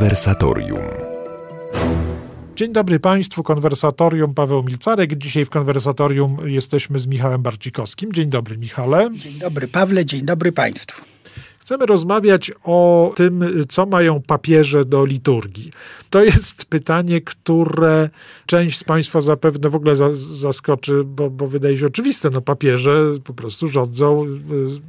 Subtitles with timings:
[0.00, 0.80] Konwersatorium.
[2.56, 5.14] Dzień dobry Państwu, konwersatorium Paweł Milcarek.
[5.14, 8.12] Dzisiaj w konwersatorium jesteśmy z Michałem Barcikowskim.
[8.12, 9.10] Dzień dobry, Michale.
[9.12, 11.02] Dzień dobry, Pawle, dzień dobry Państwu.
[11.70, 15.70] Chcemy rozmawiać o tym, co mają papieże do liturgii.
[16.10, 18.10] To jest pytanie, które
[18.46, 22.30] część z Państwa zapewne w ogóle zaskoczy, bo, bo wydaje się oczywiste.
[22.30, 24.36] No, papieże po prostu rządzą y,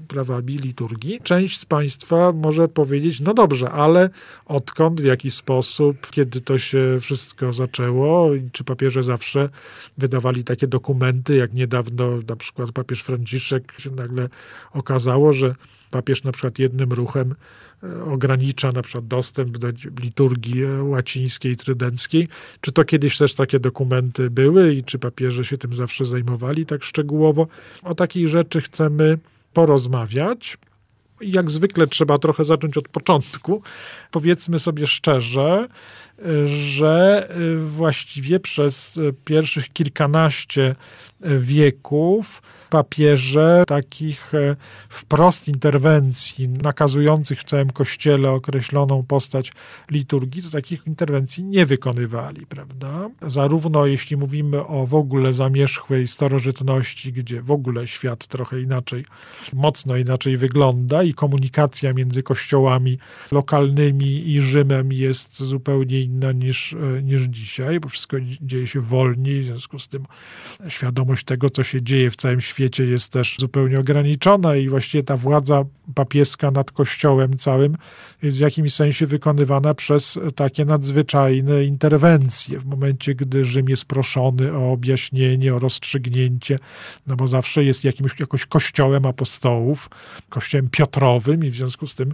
[0.07, 1.19] prawami liturgii.
[1.23, 4.09] Część z Państwa może powiedzieć, no dobrze, ale
[4.45, 9.49] odkąd, w jaki sposób, kiedy to się wszystko zaczęło, czy papieże zawsze
[9.97, 14.29] wydawali takie dokumenty, jak niedawno na przykład papież Franciszek się nagle
[14.73, 15.55] okazało, że
[15.91, 17.35] papież na przykład jednym ruchem
[17.83, 19.67] e, ogranicza na przykład dostęp do
[20.01, 22.27] liturgii łacińskiej, trydenckiej.
[22.61, 26.83] Czy to kiedyś też takie dokumenty były i czy papieże się tym zawsze zajmowali tak
[26.83, 27.47] szczegółowo?
[27.83, 29.17] O takiej rzeczy chcemy
[29.53, 30.57] porozmawiać.
[31.21, 33.61] Jak zwykle trzeba trochę zacząć od początku.
[34.11, 35.67] Powiedzmy sobie szczerze,
[36.45, 40.75] że e, właściwie przez pierwszych kilkanaście
[41.39, 44.31] wieków papieże takich
[44.89, 49.51] wprost interwencji nakazujących w całym kościele określoną postać
[49.91, 53.09] liturgii, to takich interwencji nie wykonywali, prawda?
[53.27, 59.05] Zarówno jeśli mówimy o w ogóle zamierzchłej starożytności, gdzie w ogóle świat trochę inaczej,
[59.53, 62.97] mocno inaczej wygląda i komunikacja między kościołami
[63.31, 69.41] lokalnymi i Rzymem jest zupełnie inna niż, e, niż dzisiaj, bo wszystko dzieje się wolniej,
[69.41, 70.05] w związku z tym
[70.67, 75.17] świadomość tego, co się dzieje w całym świecie, jest też zupełnie ograniczona i właściwie ta
[75.17, 75.63] władza
[75.95, 77.77] papieska nad Kościołem całym
[78.21, 82.59] jest w jakimś sensie wykonywana przez takie nadzwyczajne interwencje.
[82.59, 86.59] W momencie, gdy Rzym jest proszony o objaśnienie, o rozstrzygnięcie,
[87.07, 89.89] no bo zawsze jest jakimś jakoś kościołem apostołów,
[90.29, 92.13] kościołem Piotrowym i w związku z tym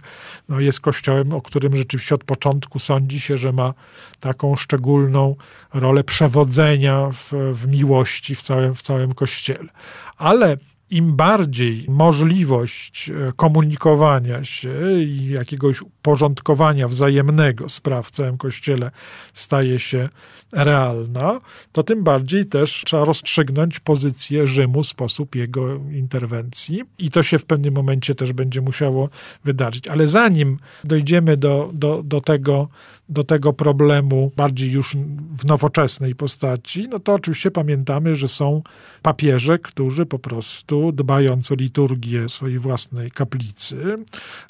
[0.50, 3.74] no, jest kościołem, o którym rzeczywiście od początku sądzi się, że ma
[4.20, 5.36] taką szczególną
[5.74, 9.70] rolę przewodzenia w, w miłości w całym, w całym kościele.
[10.18, 10.58] Ale
[10.90, 18.92] im bardziej możliwość e, komunikowania się i jakiegoś porządkowania wzajemnego spraw w całym kościele
[19.34, 20.10] staje się
[20.52, 21.42] realna,
[21.72, 27.46] to tym bardziej też trzeba rozstrzygnąć pozycję Rzymu, sposób jego interwencji i to się w
[27.46, 29.10] pewnym momencie też będzie musiało
[29.44, 29.88] wydarzyć.
[29.88, 32.68] Ale zanim dojdziemy do, do, do tego,
[33.10, 34.96] do tego problemu bardziej już
[35.40, 38.62] w nowoczesnej postaci, no to oczywiście pamiętamy, że są
[39.02, 43.78] papieże, którzy po prostu dbając o liturgię swojej własnej kaplicy,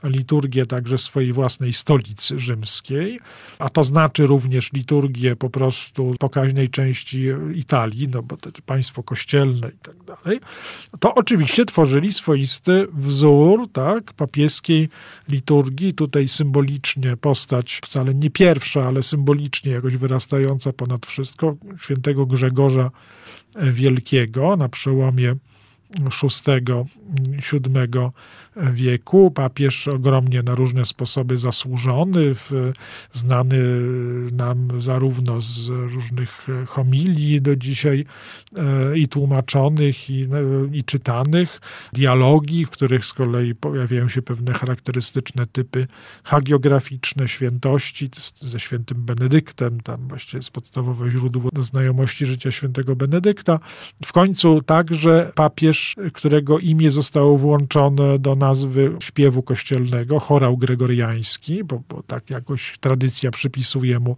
[0.03, 3.19] liturgię także swojej własnej stolicy rzymskiej,
[3.59, 5.87] a to znaczy również liturgię po prostu
[6.20, 7.25] pokaźnej części
[7.56, 10.40] Italii, no bo to państwo kościelne i tak dalej,
[11.00, 14.90] to oczywiście tworzyli swoisty wzór, tak, papieskiej
[15.30, 22.92] liturgii, tutaj symbolicznie postać wcale nie pierwsza, ale symbolicznie jakoś wyrastająca ponad wszystko, świętego Grzegorza
[23.56, 25.36] Wielkiego na przełomie
[25.90, 26.84] VI-VII
[28.72, 29.31] wieku.
[29.31, 32.35] Papież ogromnie na różne sposoby zasłużony,
[33.13, 33.57] znany
[34.31, 38.06] nam zarówno z różnych homilii do dzisiaj
[38.56, 40.28] e, i tłumaczonych, i,
[40.72, 41.62] i czytanych,
[41.94, 45.88] dialogi, w których z kolei pojawiają się pewne charakterystyczne typy
[46.23, 53.59] hagiograficzne świętości ze świętym Benedyktem, tam właściwie jest podstawowe źródło do znajomości życia świętego Benedykta.
[54.06, 61.81] W końcu także papież, którego imię zostało włączone do nazwy śpiewu kościelnego, chorał gregoriański, bo,
[61.90, 64.18] bo tak jakoś tradycja przypisuje mu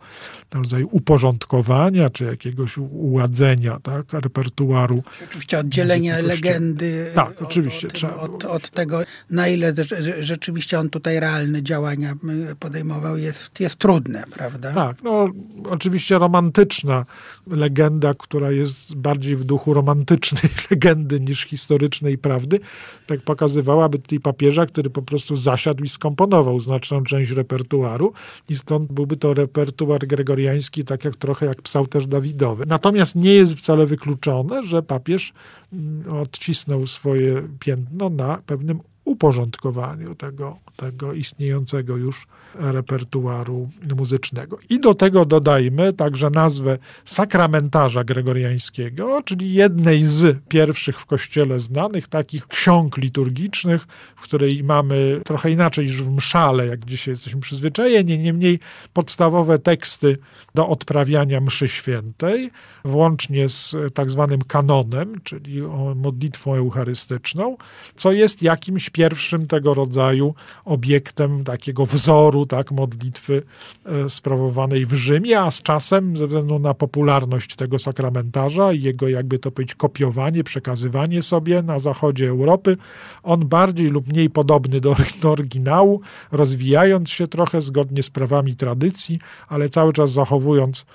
[0.53, 5.03] rodzaj uporządkowania, czy jakiegoś uładzenia, tak, repertuaru.
[5.29, 9.73] Oczywiście oddzielenie legendy tak, oczywiście, od, od, od, tego, na ile
[10.19, 12.13] rzeczywiście on tutaj realne działania
[12.59, 14.73] podejmował, jest, jest trudne, prawda?
[14.73, 15.28] Tak, no
[15.69, 17.06] oczywiście romantyczna
[17.47, 22.59] legenda, która jest bardziej w duchu romantycznej legendy niż historycznej prawdy,
[23.08, 28.13] tak pokazywałaby papieża, który po prostu zasiadł i skomponował znaczną część repertuaru
[28.49, 32.63] i stąd byłby to repertuar gregoriański, tak jak trochę jak psałterz Dawidowy.
[32.67, 35.33] Natomiast nie jest wcale wykluczone, że papież
[35.73, 38.79] mm, odcisnął swoje piętno na pewnym
[39.09, 44.58] uporządkowaniu tego, tego istniejącego już repertuaru muzycznego.
[44.70, 52.08] I do tego dodajmy także nazwę sakramentarza gregoriańskiego, czyli jednej z pierwszych w kościele znanych
[52.08, 58.20] takich ksiąg liturgicznych, w której mamy trochę inaczej niż w mszale, jak dzisiaj jesteśmy przyzwyczajeni,
[58.20, 58.59] niemniej
[58.94, 60.17] podstawowe teksty
[60.55, 62.52] do odprawiania mszy świętej,
[62.85, 65.62] włącznie z tak zwanym kanonem, czyli
[65.96, 67.58] modlitwą eucharystyczną,
[67.96, 70.34] co jest jakimś pierwszym tego rodzaju
[70.66, 73.43] obiektem takiego wzoru tak, modlitwy
[73.85, 79.07] e, sprawowanej w Rzymie, a z czasem, ze względu na popularność tego sakramentarza i jego,
[79.07, 82.78] jakby to powiedzieć, kopiowanie, przekazywanie sobie na zachodzie Europy,
[83.23, 89.19] on bardziej lub mniej podobny do, do oryginału, rozwijając się trochę zgodnie z prawami tradycji,
[89.47, 90.85] ale cały czas zachowując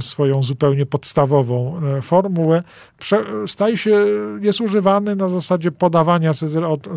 [0.00, 2.62] swoją zupełnie podstawową e, formułę,
[3.46, 4.04] staje się,
[4.40, 6.32] jest używany na zasadzie podawania
[6.68, 6.88] od,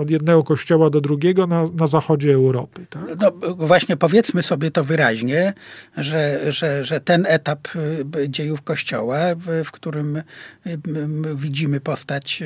[0.00, 2.86] od jednego kościoła do drugiego na, na zachodzie Europy.
[2.90, 3.02] Tak?
[3.20, 5.54] No, właśnie powiedzmy sobie to wyraźnie,
[5.96, 9.18] że, że, że ten etap e, dziejów Kościoła,
[9.64, 10.22] w którym e,
[11.34, 12.42] widzimy postać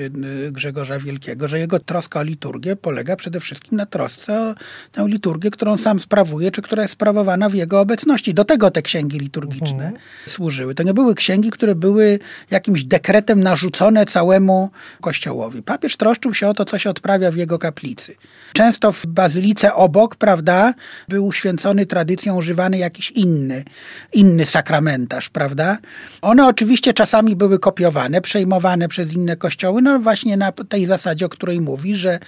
[0.51, 4.55] Grzegorza Wielkiego, że jego troska o liturgię polega przede wszystkim na trosce o
[4.93, 8.35] tę liturgię, którą sam sprawuje, czy która jest sprawowana w jego obecności.
[8.35, 10.03] Do tego te księgi liturgiczne mhm.
[10.27, 10.75] służyły.
[10.75, 12.19] To nie były księgi, które były
[12.51, 15.63] jakimś dekretem narzucone całemu kościołowi.
[15.63, 18.17] Papież troszczył się o to, co się odprawia w jego kaplicy.
[18.53, 20.75] Często w bazylice obok, prawda,
[21.09, 23.65] był uświęcony tradycją używany jakiś inny,
[24.13, 25.79] inny sakramentarz, prawda.
[26.23, 31.29] One oczywiście czasami były kopiowane, przejmowane przez inne kościoły, no właśnie na tej zasadzie, o
[31.29, 32.19] której mówi, że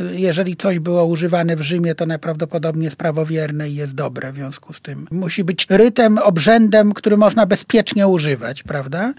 [0.00, 4.32] jeżeli coś było używane w Rzymie, to najprawdopodobniej jest prawowierne i jest dobre.
[4.32, 9.12] W związku z tym musi być rytem, obrzędem, który można bezpiecznie używać, prawda?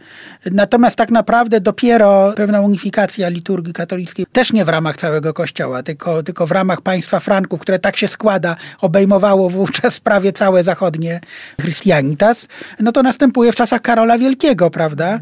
[0.51, 6.23] Natomiast tak naprawdę dopiero pewna unifikacja liturgii katolickiej, też nie w ramach całego Kościoła, tylko,
[6.23, 11.19] tylko w ramach państwa Franków, które tak się składa, obejmowało wówczas prawie całe zachodnie
[11.61, 12.47] Christianitas,
[12.79, 15.19] no to następuje w czasach Karola Wielkiego, prawda?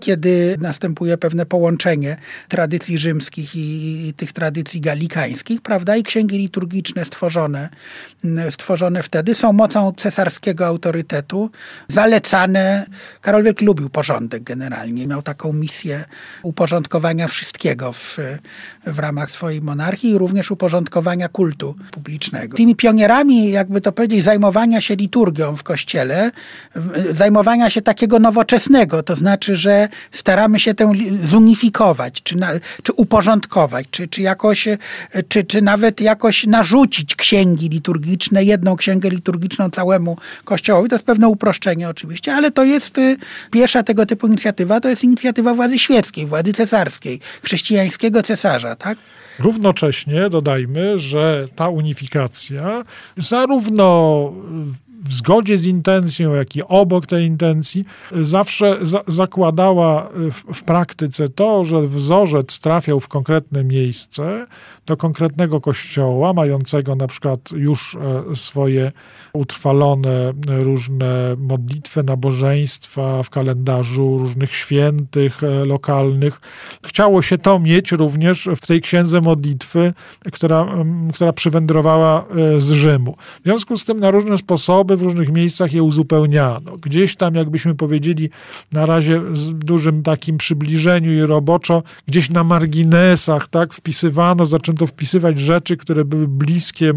[0.00, 2.16] Kiedy następuje pewne połączenie
[2.48, 5.96] tradycji rzymskich i, i tych tradycji galikańskich, prawda?
[5.96, 7.68] I księgi liturgiczne stworzone,
[8.50, 11.50] stworzone wtedy są mocą cesarskiego autorytetu,
[11.88, 12.86] zalecane.
[13.20, 15.06] Karol Wielki lubił porządek generalnie.
[15.06, 16.04] Miał taką misję
[16.42, 18.18] uporządkowania wszystkiego w,
[18.86, 22.56] w ramach swojej monarchii i również uporządkowania kultu publicznego.
[22.56, 26.30] Tymi pionierami, jakby to powiedzieć, zajmowania się liturgią w kościele,
[27.10, 30.92] zajmowania się takiego nowoczesnego, to znaczy, że staramy się tę
[31.22, 32.48] zunifikować, czy, na,
[32.82, 34.68] czy uporządkować, czy, czy jakoś,
[35.28, 40.88] czy, czy nawet jakoś narzucić księgi liturgiczne, jedną księgę liturgiczną całemu kościołowi.
[40.88, 43.16] To jest pewne uproszczenie oczywiście, ale to jest y,
[43.50, 48.98] pierwsza tego typu inicjatywa, to jest inicjatywa władzy świeckiej, władzy cesarskiej, chrześcijańskiego cesarza, tak?
[49.38, 52.84] Równocześnie dodajmy, że ta unifikacja
[53.16, 54.32] zarówno
[55.08, 57.84] w zgodzie z intencją, jak i obok tej intencji,
[58.22, 64.46] zawsze za zakładała w, w, praktyce to, że wzorzec trafiał w konkretne miejsce,
[64.86, 67.94] do konkretnego kościoła, mającego na przykład już
[68.30, 68.92] e, swoje
[69.32, 76.40] utrwalone różne modlitwy, nabożeństwa w kalendarzu różnych świętych e, lokalnych.
[76.86, 79.92] Chciało się to mieć również w tej księdze modlitwy,
[80.32, 80.66] która,
[81.14, 83.16] która przywędrowała e, z Rzymu.
[83.40, 86.76] W związku z tym na różne sposoby w różnych miejscach je uzupełniano.
[86.76, 88.30] Gdzieś tam, jakbyśmy powiedzieli,
[88.72, 94.46] na razie z dużym takim przybliżeniu i roboczo, gdzieś na marginesach, tak, wpisywano,
[94.76, 96.92] zaczęto wpisywać rzeczy, które były bliskie,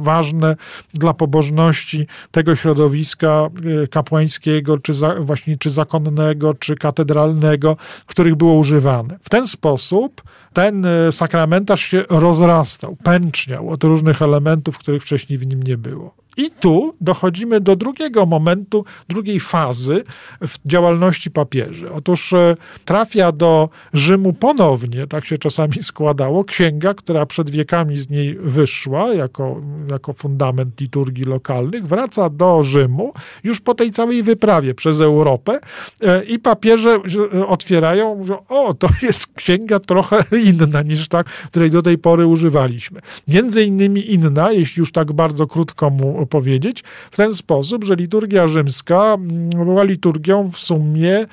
[0.00, 0.56] ważne
[0.94, 3.48] dla pobożności tego środowiska
[3.82, 9.18] e, kapłańskiego, czy za, właśnie czy zakonnego, czy katedralnego, których było używane.
[9.22, 10.22] W ten sposób
[10.52, 16.21] ten e, sakramentarz się rozrastał, pęczniał od różnych elementów, których wcześniej w nim nie było.
[16.36, 20.04] I tu dochodzimy do drugiego momentu, drugiej fazy
[20.40, 21.92] w działalności papieży.
[21.92, 28.10] Otóż e, trafia do Rzymu ponownie, tak się czasami składało, księga, która przed wiekami z
[28.10, 29.60] niej wyszła jako,
[29.90, 33.12] jako fundament liturgii lokalnych, wraca do Rzymu
[33.44, 35.60] już po tej całej wyprawie przez Europę
[36.00, 37.00] e, i papieże
[37.34, 42.26] e, otwierają, mówią, o, to jest księga trochę inna niż ta, której do tej pory
[42.26, 43.00] używaliśmy.
[43.28, 48.46] Między innymi inna, jeśli już tak bardzo krótko mu powiedzieć, w ten sposób, że liturgia
[48.46, 51.26] rzymska mm, była liturgią w sumie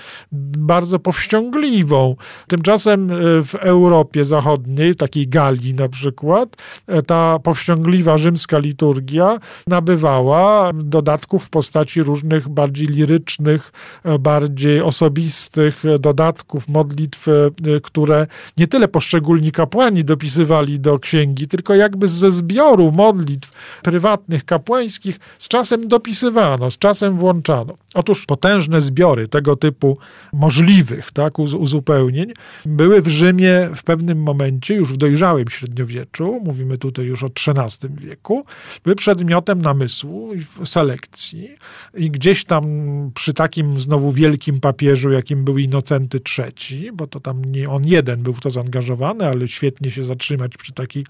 [0.58, 2.16] bardzo powściągliwą.
[2.48, 10.72] Tymczasem e, w Europie Zachodniej, takiej Galii na przykład, e, ta powściągliwa rzymska liturgia nabywała
[10.74, 13.72] dodatków w postaci różnych bardziej lirycznych,
[14.04, 17.26] e, bardziej osobistych dodatków, modlitw,
[17.84, 18.28] które
[18.58, 23.52] nie tyle poszczególni kapłani dopisywali do księgi, tylko jakby ze zbioru modlitw
[23.84, 24.70] prywatnych kapłanów
[25.40, 27.78] z czasem dopisywano, z czasem włączano.
[27.94, 29.98] Otóż potężne zbiory tego typu
[30.34, 32.32] możliwych tak, uzupełnień
[32.66, 37.94] były w Rzymie w pewnym momencie, już w dojrzałym średniowieczu, mówimy tutaj już o XIII
[37.96, 38.46] wieku,
[38.84, 41.50] były przedmiotem namysłu i selekcji.
[41.98, 42.66] I gdzieś tam
[43.14, 48.24] przy takim znowu wielkim papieżu, jakim był Inocenty III, bo to tam nie on jeden
[48.24, 51.06] był w to zaangażowany, ale świetnie się zatrzymać przy takiej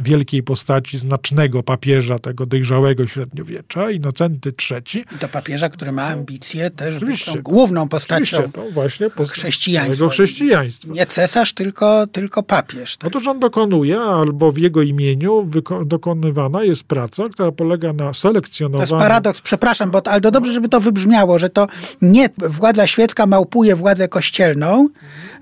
[0.00, 5.04] wielkiej postaci znacznego papieża tego dojrzałego średniowiecza, Inocenty III.
[5.16, 7.32] I to papieża, który ma ambicje też Oczywiście.
[7.32, 10.08] być główną postacią no właśnie chrześcijaństwa.
[10.08, 10.92] chrześcijaństwa.
[10.92, 12.96] Nie cesarz, tylko, tylko papież.
[12.96, 13.08] Tak?
[13.08, 15.50] Otóż on dokonuje, albo w jego imieniu
[15.86, 18.86] dokonywana jest praca, która polega na selekcjonowaniu.
[18.86, 21.66] To jest paradoks, przepraszam, bo, ale to dobrze, żeby to wybrzmiało, że to
[22.02, 24.88] nie władza świecka małpuje władzę kościelną,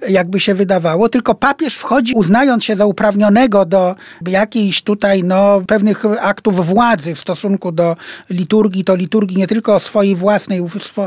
[0.09, 3.95] jakby się wydawało, tylko papież wchodzi uznając się za uprawnionego do
[4.27, 7.97] jakichś tutaj no, pewnych aktów władzy w stosunku do
[8.31, 10.61] liturgii, to liturgii nie tylko swojej własnej,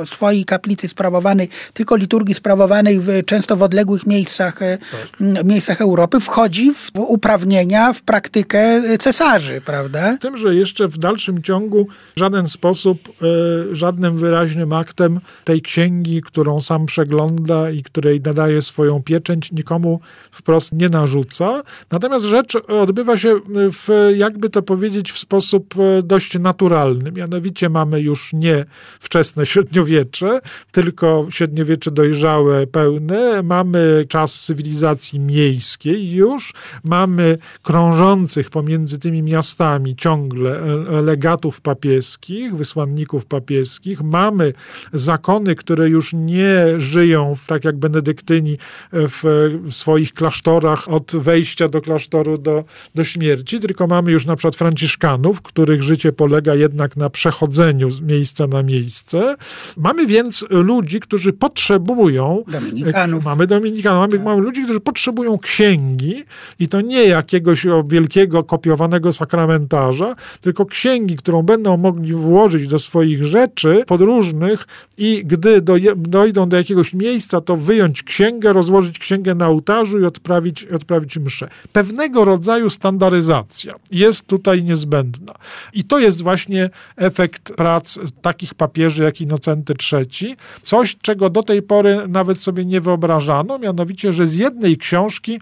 [0.06, 5.46] swojej kaplicy sprawowanej, tylko liturgii sprawowanej w, często w odległych miejscach, tak.
[5.46, 10.18] miejscach Europy, wchodzi w uprawnienia, w praktykę cesarzy, prawda?
[10.18, 16.22] Tym, że jeszcze w dalszym ciągu w żaden sposób, e, żadnym wyraźnym aktem tej księgi,
[16.22, 20.00] którą sam przegląda i której nadaje swoją pieczęć, nikomu
[20.32, 21.63] wprost nie narzuca.
[21.91, 26.03] Natomiast rzecz odbywa się w, jakby to powiedzieć, w sposób e,
[26.39, 27.12] naturalny.
[27.12, 28.65] Mianowicie mamy już nie
[29.00, 30.39] wczesne średniowiecze,
[30.72, 33.43] tylko średniowiecze dojrzałe, pełne.
[33.43, 36.53] Mamy czas cywilizacji miejskiej już.
[36.84, 44.01] Mamy krążących pomiędzy tymi miastami ciągle e, legatów papieskich, wysłanników papieskich.
[44.01, 44.53] Mamy
[44.93, 48.58] zakony, które już nie żyją, tak jak benedyktyni,
[48.91, 52.63] w swoich klasztorach od wejścia do klasztoru do,
[52.96, 58.01] do śmierci, tylko mamy już na przykład franciszkanów, których życie polega jednak na przechodzeniu z
[58.01, 59.36] miejsca na miejsce.
[59.77, 62.43] Mamy więc ludzi, którzy potrzebują...
[62.48, 63.24] Dominikanów.
[63.24, 64.25] Mamy dominikanów, mamy, tak.
[64.25, 66.24] mamy ludzi, którzy potrzebują księgi
[66.59, 73.24] i to nie jakiegoś wielkiego kopiowanego sakramentarza, tylko księgi, którą będą mogli włożyć do swoich
[73.24, 74.67] rzeczy podróżnych
[74.98, 75.62] i gdy
[75.95, 81.50] dojdą do jakiegoś miejsca, to wyjąć księgę, rozłożyć księgę na ołtarzu i odprawić, odprawić mszę.
[81.74, 85.33] Pewnego rodzaju standaryzacja jest tutaj niezbędna.
[85.74, 90.35] I to jest właśnie efekt prac takich papieży jak Inocenty III.
[90.61, 95.39] Coś, czego do tej pory nawet sobie nie wyobrażano, mianowicie, że z jednej książki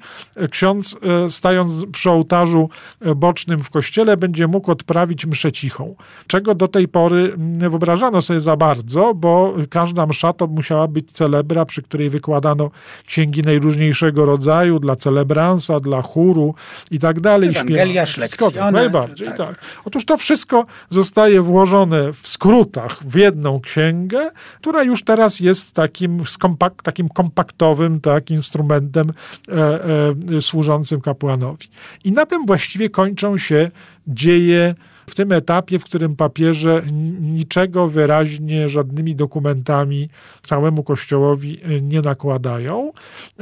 [0.51, 2.69] ksiądz e, stając przy ołtarzu
[3.01, 5.95] e, bocznym w kościele będzie mógł odprawić mszę cichą.
[6.27, 11.11] Czego do tej pory nie wyobrażano sobie za bardzo, bo każda msza to musiała być
[11.11, 12.71] celebra, przy której wykładano
[13.07, 16.55] księgi najróżniejszego rodzaju dla celebransa, dla chóru
[16.91, 17.49] i tak dalej.
[17.49, 18.71] Ewangelia, lekcjone.
[18.71, 19.37] Najbardziej, tak.
[19.37, 19.55] tak.
[19.85, 24.31] Otóż to wszystko zostaje włożone w skrótach w jedną księgę,
[24.61, 29.11] która już teraz jest takim, skompak, takim kompaktowym tak, instrumentem
[29.49, 29.53] e,
[30.37, 31.67] e, służącym kapłanowi.
[32.03, 33.71] I na tym właściwie kończą się
[34.07, 34.75] dzieje
[35.09, 36.83] w tym etapie, w którym papieże
[37.21, 40.09] niczego wyraźnie, żadnymi dokumentami
[40.43, 42.91] całemu Kościołowi e, nie nakładają,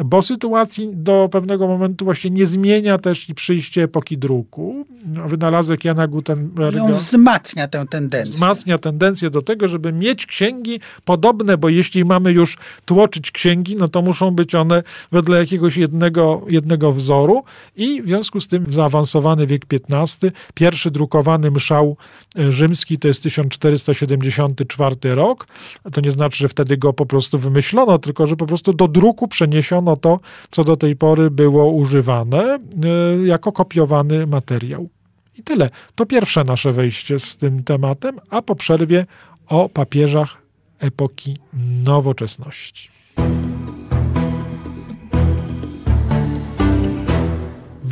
[0.06, 4.86] bo sytuacji do pewnego momentu właśnie nie zmienia też i przyjście epoki druku.
[5.26, 6.84] Wynalazek Jana Gutenberga...
[6.84, 8.34] On wzmacnia tę tendencję.
[8.34, 13.88] Wzmacnia tendencję do tego, żeby mieć księgi podobne, bo jeśli mamy już tłoczyć księgi, no
[13.88, 17.44] to muszą być one wedle jakiegoś jednego, jednego wzoru
[17.76, 21.98] i w związku z tym zaawansowany wiek XV, pierwszy drukowany mszał
[22.40, 25.48] e, rzymski to jest 1474 rok.
[25.94, 29.28] To nie znaczy, że wtedy go po prostu wymyślono, tylko że po prostu do druku
[29.28, 30.20] przeniesiono to,
[30.52, 32.60] co do tej pory było używane, e,
[33.26, 34.90] jako kopiowany materiał.
[35.38, 35.70] I tyle.
[35.96, 39.06] To pierwsze nasze wejście z tym tematem, a po przerwie
[39.48, 40.42] o papieżach
[40.80, 41.38] epoki
[41.84, 42.90] nowoczesności.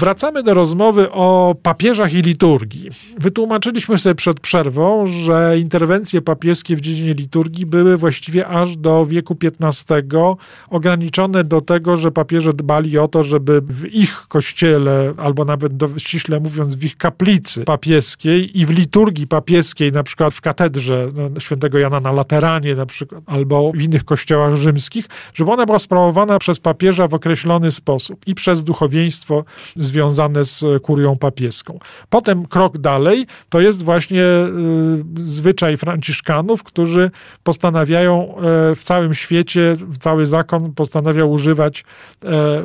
[0.04, 2.90] Wracamy do rozmowy o papieżach i liturgii.
[3.18, 9.38] Wytłumaczyliśmy sobie przed przerwą, że interwencje papieskie w dziedzinie liturgii były właściwie aż do wieku
[9.62, 10.02] XV
[10.70, 15.90] ograniczone do tego, że papieże dbali o to, żeby w ich kościele, albo nawet do,
[15.98, 21.40] ściśle mówiąc w ich kaplicy papieskiej i w liturgii papieskiej, na przykład w katedrze no,
[21.40, 26.40] świętego Jana na Lateranie na przykład, albo w innych kościołach rzymskich, żeby ona była sprawowana
[26.40, 29.44] przez papieża w określony sposób i przez duchowieństwo
[29.94, 31.80] związane z kurią papieską.
[32.10, 34.24] Potem krok dalej, to jest właśnie
[35.16, 37.12] zwyczaj franciszkanów, którzy
[37.44, 38.36] postanawiają
[38.76, 41.86] w całym świecie, cały zakon postanawia używać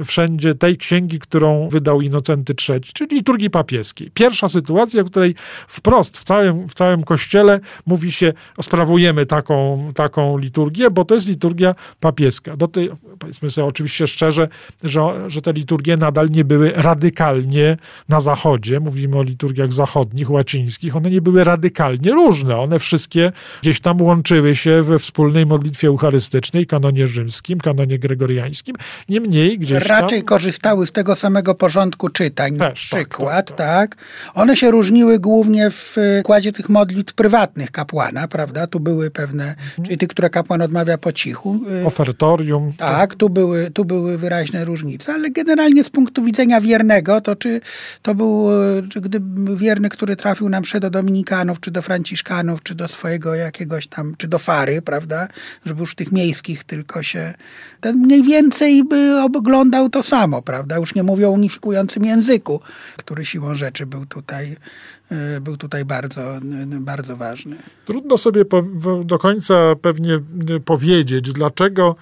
[0.05, 4.11] wszędzie tej księgi, którą wydał Inocenty III, czyli liturgii papieskiej.
[4.15, 5.35] Pierwsza sytuacja, w której
[5.67, 8.33] wprost w całym, w całym kościele mówi się,
[8.63, 12.57] sprawujemy taką, taką liturgię, bo to jest liturgia papieska.
[12.57, 14.49] Do tej, powiedzmy sobie oczywiście szczerze,
[14.83, 16.73] że, że te liturgie nadal nie były
[17.09, 17.77] radykalnie
[18.09, 22.57] na zachodzie, mówimy o liturgiach zachodnich, łacińskich, one nie były radykalnie różne.
[22.57, 28.77] One wszystkie gdzieś tam łączyły się we wspólnej modlitwie eucharystycznej, kanonie rzymskim, kanonie gregoriańskim.
[29.09, 30.01] Niemniej gdzieś tam...
[30.01, 32.59] Raczej korzystały z tego samego porządku czytań.
[32.59, 33.95] Też, tak, przykład, tak, tak.
[33.95, 34.05] tak.
[34.35, 38.67] One się różniły głównie w kładzie tych modlitw prywatnych kapłana, prawda?
[38.67, 39.85] Tu były pewne, mhm.
[39.85, 41.61] czyli tych, które kapłan odmawia po cichu.
[41.83, 42.73] Y, Ofertorium.
[42.77, 47.61] Tak, tu były, tu były wyraźne różnice, ale generalnie z punktu widzenia wiernego, to czy
[48.03, 48.49] to był,
[48.91, 49.21] czy gdy
[49.57, 54.15] wierny, który trafił na mszę do dominikanów, czy do franciszkanów, czy do swojego jakiegoś tam,
[54.19, 55.29] czy do fary, prawda?
[55.67, 57.35] Żeby już tych miejskich tylko się,
[57.81, 60.77] ten mniej więcej by oglądał to samo, prawda?
[60.77, 62.61] Już nie mówię o unifikującym języku,
[62.97, 64.57] który siłą rzeczy był tutaj
[65.11, 66.41] E, był tutaj bardzo,
[66.81, 67.57] bardzo ważny.
[67.85, 68.45] Trudno sobie
[69.05, 70.21] do końca pewnie
[70.65, 71.97] powiedzieć, dlaczego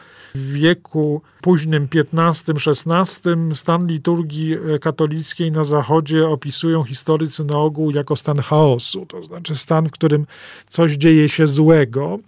[0.52, 8.38] wieku późnym XV-XVI stan liturgii e, katolickiej na Zachodzie opisują historycy na ogół jako stan
[8.38, 10.26] chaosu, to znaczy stan, w którym
[10.68, 12.18] coś dzieje się złego.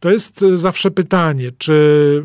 [0.00, 2.24] To jest e, zawsze pytanie, czy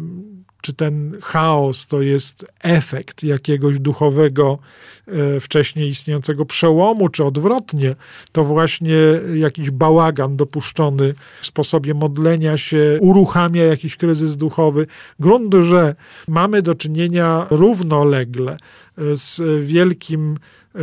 [0.62, 4.60] czy ten chaos to jest efekt jakiegoś duchowego,
[5.08, 7.96] e, wcześniej istniejącego przełomu, czy odwrotnie,
[8.32, 8.96] to właśnie
[9.36, 14.88] jakiś bałagan dopuszczony w sposobie modlenia się uruchamia jakiś kryzys duchowy.
[15.20, 15.96] Grunt, że
[16.28, 18.58] mamy do czynienia równolegle e,
[19.18, 20.38] z wielkim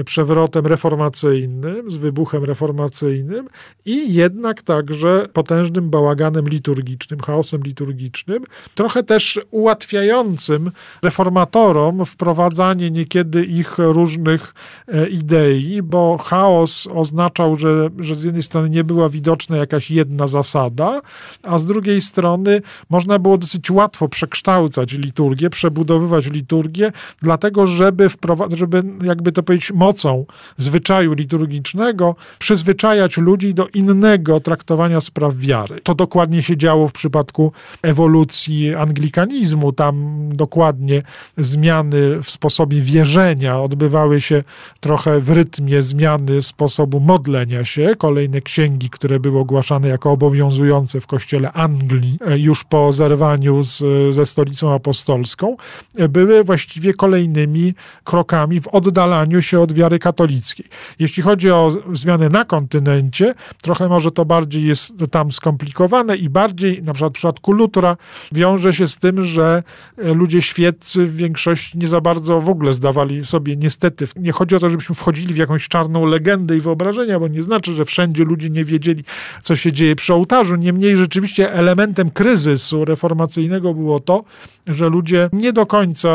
[0.05, 3.49] przewrotem reformacyjnym, z wybuchem reformacyjnym
[3.85, 10.71] i jednak także potężnym bałaganem liturgicznym, chaosem liturgicznym, trochę też ułatwiającym
[11.03, 14.55] reformatorom wprowadzanie niekiedy ich różnych
[14.89, 20.27] e, idei, bo chaos oznaczał, że, że z jednej strony nie była widoczna jakaś jedna
[20.27, 21.01] zasada,
[21.43, 28.59] a z drugiej strony można było dosyć łatwo przekształcać liturgię, przebudowywać liturgię, dlatego żeby wprowadzić,
[28.59, 30.25] żeby jakby to powiedzieć, mocą
[30.57, 35.81] zwyczaju liturgicznego przyzwyczajać ludzi do innego traktowania spraw wiary.
[35.83, 37.53] To dokładnie się działo w przypadku
[37.83, 39.73] ewolucji anglikanizmu.
[39.73, 39.97] Tam
[40.33, 41.03] dokładnie
[41.39, 44.45] zmiany w sposobie wierzenia odbywały się
[44.81, 47.95] trochę w rytmie zmiany sposobu modlenia się.
[47.99, 53.83] Kolejne księgi, które były ogłaszane jako obowiązujące w kościele Anglii e, już po zerwaniu z,
[54.15, 55.57] ze stolicą apostolską,
[55.97, 60.67] e, były właściwie kolejnymi krokami w oddalaniu się od wiary katolickiej.
[60.99, 66.83] Jeśli chodzi o zmiany na kontynencie, trochę może to bardziej jest tam skomplikowane i bardziej,
[66.83, 67.97] na przykład w przypadku Lutra,
[68.33, 69.63] wiąże się z tym, że
[69.99, 74.57] e, ludzie świeccy w większości nie za bardzo w ogóle zdawali sobie, niestety, nie chodzi
[74.57, 78.25] o to, żebyśmy wchodzili w jakąś czarną legendę i wyobrażenia, bo nie znaczy, że wszędzie
[78.25, 79.05] ludzie nie wiedzieli,
[79.43, 80.57] co się dzieje przy ołtarzu.
[80.57, 84.25] Niemniej rzeczywiście elementem kryzysu reformacyjnego było to,
[84.67, 86.09] że ludzie nie do końca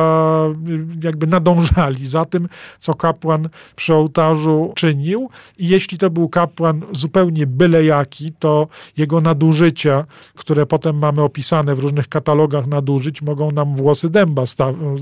[1.04, 2.48] jakby nadążali za tym,
[2.80, 5.30] co kapłan przy ołtarzu czynił.
[5.58, 11.76] I jeśli to był kapłan zupełnie byle jaki, to jego nadużycia, które potem mamy opisane
[11.76, 14.44] w różnych katalogach nadużyć, mogą nam włosy dęba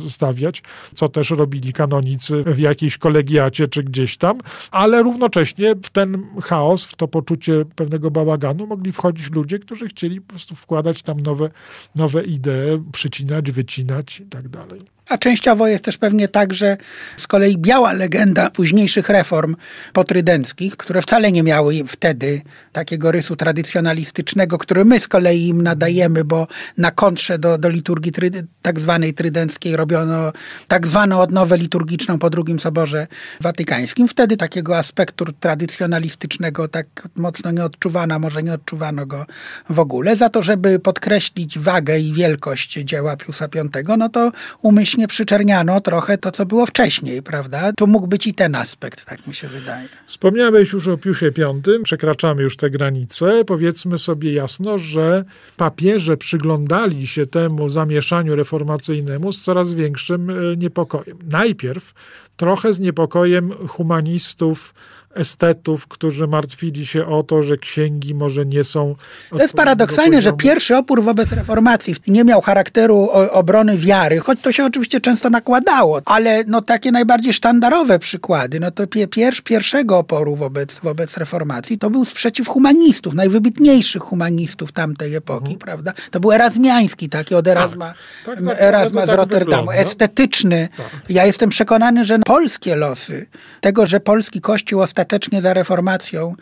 [0.09, 4.37] stawiać, co też robili kanonicy w jakiejś kolegiacie czy gdzieś tam,
[4.71, 10.21] ale równocześnie w ten chaos, w to poczucie pewnego bałaganu mogli wchodzić ludzie, którzy chcieli
[10.21, 11.49] po prostu wkładać tam nowe,
[11.95, 14.81] nowe idee, przycinać, wycinać i tak dalej.
[15.09, 16.77] A częściowo jest też pewnie tak, że
[17.17, 19.55] z kolei biała legenda późniejszych reform
[19.93, 22.41] potrydenckich, które wcale nie miały wtedy
[22.71, 28.11] takiego rysu tradycjonalistycznego, który my z kolei im nadajemy, bo na kontrze do, do liturgii
[28.11, 30.31] try, tak zwanej trydenckiej robiono
[30.67, 33.07] tak zwaną odnowę liturgiczną po drugim Soborze
[33.41, 34.07] Watykańskim.
[34.07, 39.25] Wtedy takiego aspektu tradycjonalistycznego tak mocno nie odczuwano, może nie odczuwano go
[39.69, 40.15] w ogóle.
[40.15, 45.81] Za to, żeby podkreślić wagę i wielkość dzieła Piusa V, no to umyślnie faktycznie przyczerniano
[45.81, 47.71] trochę to, co było wcześniej, prawda?
[47.73, 49.87] Tu mógł być i ten aspekt, tak mi się wydaje.
[50.05, 51.43] Wspomniałeś już o Piusie V,
[51.83, 53.45] przekraczamy już te granice.
[53.45, 55.25] Powiedzmy sobie jasno, że
[55.57, 61.17] papieże przyglądali się temu zamieszaniu reformacyjnemu z coraz większym e, niepokojem.
[61.29, 61.93] Najpierw
[62.37, 64.73] trochę z niepokojem humanistów
[65.15, 68.95] estetów, którzy martwili się o to, że księgi może nie są.
[69.29, 74.51] To jest paradoksalne, że pierwszy opór wobec reformacji nie miał charakteru obrony wiary, choć to
[74.51, 80.35] się oczywiście często nakładało, ale no takie najbardziej sztandarowe przykłady, no to pierwszy, pierwszego oporu
[80.35, 85.59] wobec, wobec reformacji to był sprzeciw humanistów, najwybitniejszych humanistów tamtej epoki, mhm.
[85.59, 85.93] prawda?
[86.11, 87.93] To był erazmiański, taki od Erasma,
[88.25, 90.69] tak, tak, tak, Erasma z tak Rotterdamu, estetyczny.
[90.77, 90.85] Tak.
[91.09, 93.25] Ja jestem przekonany, że polskie losy,
[93.61, 96.35] tego, że polski kościół ostatecznie za reformacją,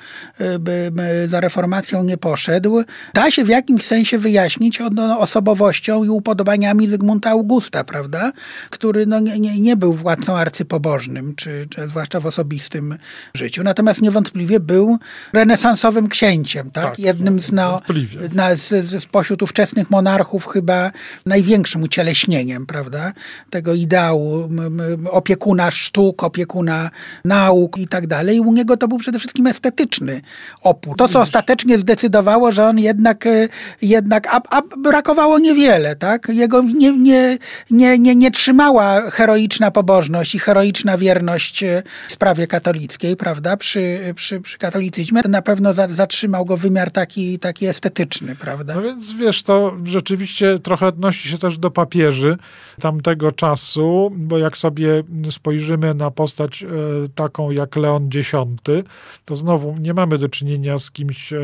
[1.25, 4.79] y, za reformacją nie poszedł, da się w jakimś sensie wyjaśnić
[5.19, 8.31] osobowością i upodobaniami Zygmunta Augusta, prawda?
[8.69, 12.97] Który no, nie, nie, nie był władcą arcypobożnym, czy, czy zwłaszcza w osobistym
[13.33, 13.63] życiu.
[13.63, 14.97] Natomiast niewątpliwie był
[15.33, 16.85] renesansowym księciem, tak?
[16.85, 17.81] tak Jednym z, no,
[18.33, 20.91] na, z, z, spośród ówczesnych monarchów chyba
[21.25, 23.13] największym ucieleśnieniem, prawda?
[23.49, 24.49] Tego ideału
[25.11, 26.91] opiekuna sztuk, opiekuna
[27.25, 28.41] nauk i tak dalej.
[28.47, 30.21] U niego to był przede wszystkim estetyczny
[30.61, 30.97] opór.
[30.97, 33.49] To, co ostatecznie zdecydowało, że on jednak, e,
[33.81, 36.29] jednak a, a brakowało niewiele, tak?
[36.29, 37.37] Jego nie, nie,
[37.71, 43.57] nie, nie, nie trzymała heroiczna pobożność i heroiczna wierność e, sprawie katolickiej, prawda?
[43.57, 48.75] Przy, przy, przy katolicyzmie na pewno za, zatrzymał go wymiar taki, taki estetyczny, prawda?
[48.75, 52.37] No więc wiesz, to rzeczywiście trochę odnosi się też do papieży
[52.81, 56.67] tamtego czasu, bo jak sobie spojrzymy na postać e,
[57.15, 58.31] taką jak Leon X,
[59.25, 61.39] to znowu nie mamy do czynienia z kimś e,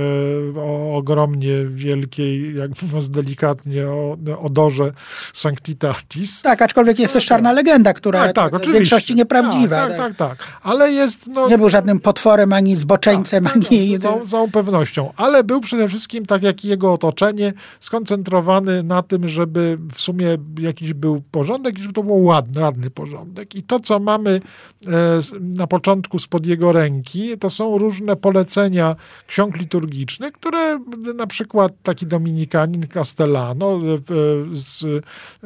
[0.58, 4.92] o ogromnie wielkiej, jak mówiąc delikatnie, o odorze
[5.34, 6.42] Sanctitatis.
[6.42, 9.88] Tak, aczkolwiek jest też czarna legenda, która tak, tak, w większości nieprawdziwa.
[9.88, 10.48] Tak, tak, tak, tak.
[10.62, 11.28] Ale jest...
[11.28, 13.98] No, nie był żadnym potworem, ani zboczeńcem, tak, ani...
[13.98, 15.14] Z całą, całą pewnością.
[15.18, 20.94] Ale był przede wszystkim, tak jak jego otoczenie, skoncentrowany na tym, żeby w sumie jakiś
[20.94, 23.56] był porządek i żeby to był ładny, ładny porządek.
[23.56, 24.42] I to, co mamy
[24.88, 24.90] e,
[25.40, 26.83] na początku spod jego ręki,
[27.40, 28.96] to są różne polecenia
[29.28, 30.80] ksiąg liturgicznych, które
[31.16, 33.80] na przykład taki dominikanin Castellano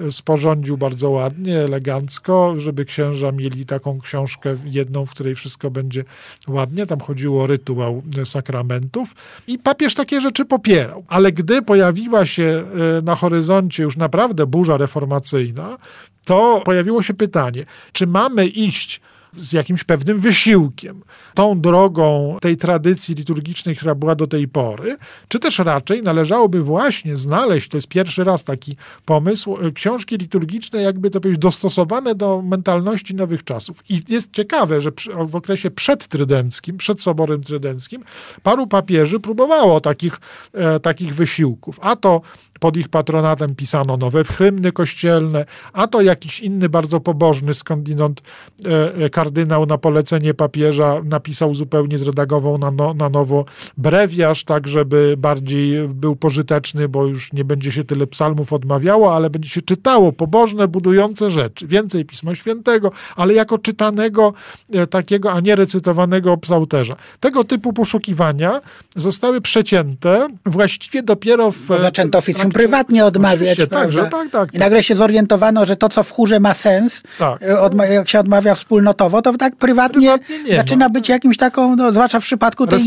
[0.05, 6.03] e, sporządził bardzo ładnie, elegancko, żeby księża mieli taką książkę jedną, w której wszystko będzie
[6.47, 6.85] ładnie.
[6.85, 9.15] Tam chodziło o rytuał sakramentów
[9.47, 11.03] i papież takie rzeczy popierał.
[11.07, 15.77] Ale gdy pojawiła się e, na horyzoncie już naprawdę burza reformacyjna,
[16.25, 19.01] to pojawiło się pytanie, czy mamy iść
[19.33, 21.01] z jakimś pewnym wysiłkiem,
[21.33, 27.17] tą drogą tej tradycji liturgicznej, która była do tej pory, czy też raczej należałoby właśnie
[27.17, 32.41] znaleźć, to jest pierwszy raz taki pomysł, e, książki liturgiczne, jakby to powiedzieć, dostosowane do
[32.41, 33.83] mentalności nowych czasów.
[33.89, 34.91] I jest ciekawe, że
[35.27, 38.03] w okresie przedtrydenckim, przed Soborem Trydenckim,
[38.43, 40.19] paru papieży próbowało takich,
[40.53, 41.79] e, takich wysiłków.
[41.81, 42.21] A to
[42.59, 48.21] pod ich patronatem pisano nowe hymny kościelne, a to jakiś inny bardzo pobożny skądinąd
[48.65, 53.45] e, e, kardynał na polecenie papieża napisał zupełnie, zredagował na, no, na nowo
[53.77, 59.29] brewiarz, tak żeby bardziej był pożyteczny, bo już nie będzie się tyle psalmów odmawiało, ale
[59.29, 61.67] będzie się czytało pobożne, budujące rzeczy.
[61.67, 64.33] Więcej Pisma Świętego, ale jako czytanego
[64.73, 66.95] e, takiego, a nie recytowanego psałterza.
[67.19, 68.61] Tego typu poszukiwania
[68.95, 71.67] zostały przecięte właściwie dopiero w...
[71.67, 73.59] Zaczęto oficjalnie prywatnie odmawiać.
[73.69, 77.01] Tak, że, tak, tak, I nagle się zorientowano, że to, co w chórze ma sens,
[77.19, 77.41] tak.
[77.41, 82.19] E, jak się odmawia wspólnotowo, to tak prywatnie, prywatnie zaczyna być jakimś taką, no, zwłaszcza
[82.19, 82.79] w przypadku tej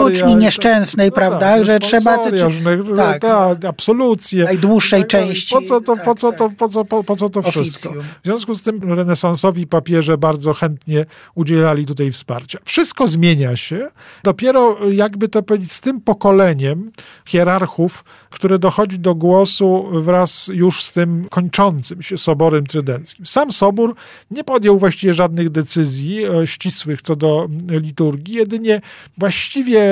[0.00, 2.18] juczni nieszczęsnej, no prawda, tak, że trzeba...
[2.18, 2.62] Te, czy,
[2.96, 4.44] tak, tak, absolucje.
[4.44, 5.54] Najdłuższej tak części.
[5.54, 7.92] Po co to, po co to, po co, po, po co to wszystko?
[7.92, 12.58] W związku z tym renesansowi papieże bardzo chętnie udzielali tutaj wsparcia.
[12.64, 13.88] Wszystko zmienia się.
[14.24, 16.90] Dopiero jakby to powiedzieć, z tym pokoleniem
[17.26, 23.26] hierarchów, które dochodzi do głosu wraz już z tym kończącym się Soborem Trydenckim.
[23.26, 23.94] Sam Sobór
[24.30, 28.80] nie podjął właściwie żadnych decyzji e, ścisłych co do liturgii, jedynie
[29.18, 29.82] właściwie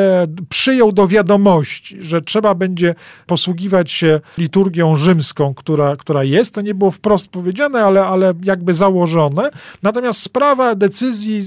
[0.48, 2.94] przyjął do wiadomości, że trzeba będzie
[3.26, 6.54] posługiwać się liturgią rzymską, która, która jest.
[6.54, 9.50] To nie było wprost powiedziane, ale, ale jakby założone.
[9.82, 11.42] Natomiast sprawa decyzji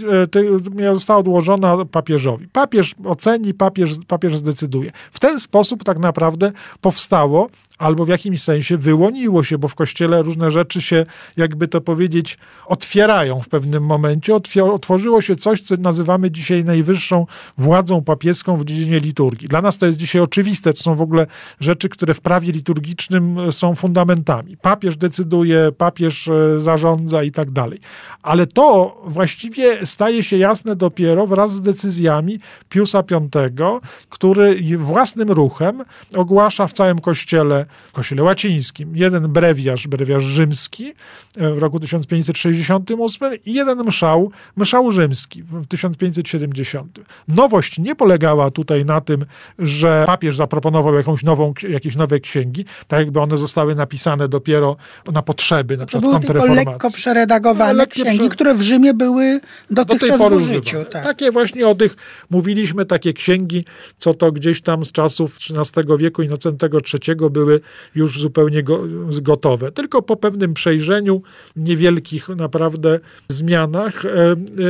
[0.81, 2.47] e, została odłożona papieżowi.
[2.47, 4.91] Papież oceni, papież, papież zdecyduje.
[5.11, 7.57] W ten sposób tak naprawdę powstało pas.
[7.83, 11.05] Albo w jakimś sensie wyłoniło się, bo w kościele różne rzeczy się,
[11.37, 14.35] jakby to powiedzieć, otwierają w pewnym momencie.
[14.73, 17.25] Otworzyło się coś, co nazywamy dzisiaj najwyższą
[17.57, 19.47] władzą papieską w dziedzinie liturgii.
[19.47, 21.27] Dla nas to jest dzisiaj oczywiste, to są w ogóle
[21.59, 24.57] rzeczy, które w prawie liturgicznym e, są fundamentami.
[24.57, 27.79] Papież decyduje, papież e, zarządza i tak dalej.
[28.21, 35.83] Ale to właściwie staje się jasne dopiero wraz z decyzjami Piusa V, który własnym ruchem
[36.15, 40.93] ogłasza w całym kościele w kościele łacińskim, jeden brewiarz, brewiarz rzymski
[41.37, 46.99] w roku 1568 i jeden mszał, mszał rzymski w 1570.
[47.27, 49.25] Nowość nie polegała tutaj na tym,
[49.59, 54.75] że papież zaproponował jakąś nową, jakieś nowe księgi, tak jakby one zostały napisane dopiero
[55.11, 59.39] na potrzeby, na przykład tylko lekko przeredagowane no, księgi, które w Rzymie były
[59.71, 60.85] dotychczas do tej pory w użyciu.
[60.85, 61.03] Tak.
[61.03, 61.95] Takie właśnie o tych
[62.29, 63.65] mówiliśmy, takie księgi,
[63.97, 67.52] co to gdzieś tam z czasów XIII wieku Inocentego III były
[67.95, 68.79] już zupełnie go,
[69.21, 69.71] gotowe.
[69.71, 71.21] Tylko po pewnym przejrzeniu,
[71.55, 74.05] niewielkich naprawdę zmianach.
[74.05, 74.09] E,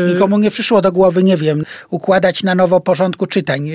[0.09, 3.69] e, Nikomu nie przyszło do głowy, nie wiem, układać na nowo porządku czytań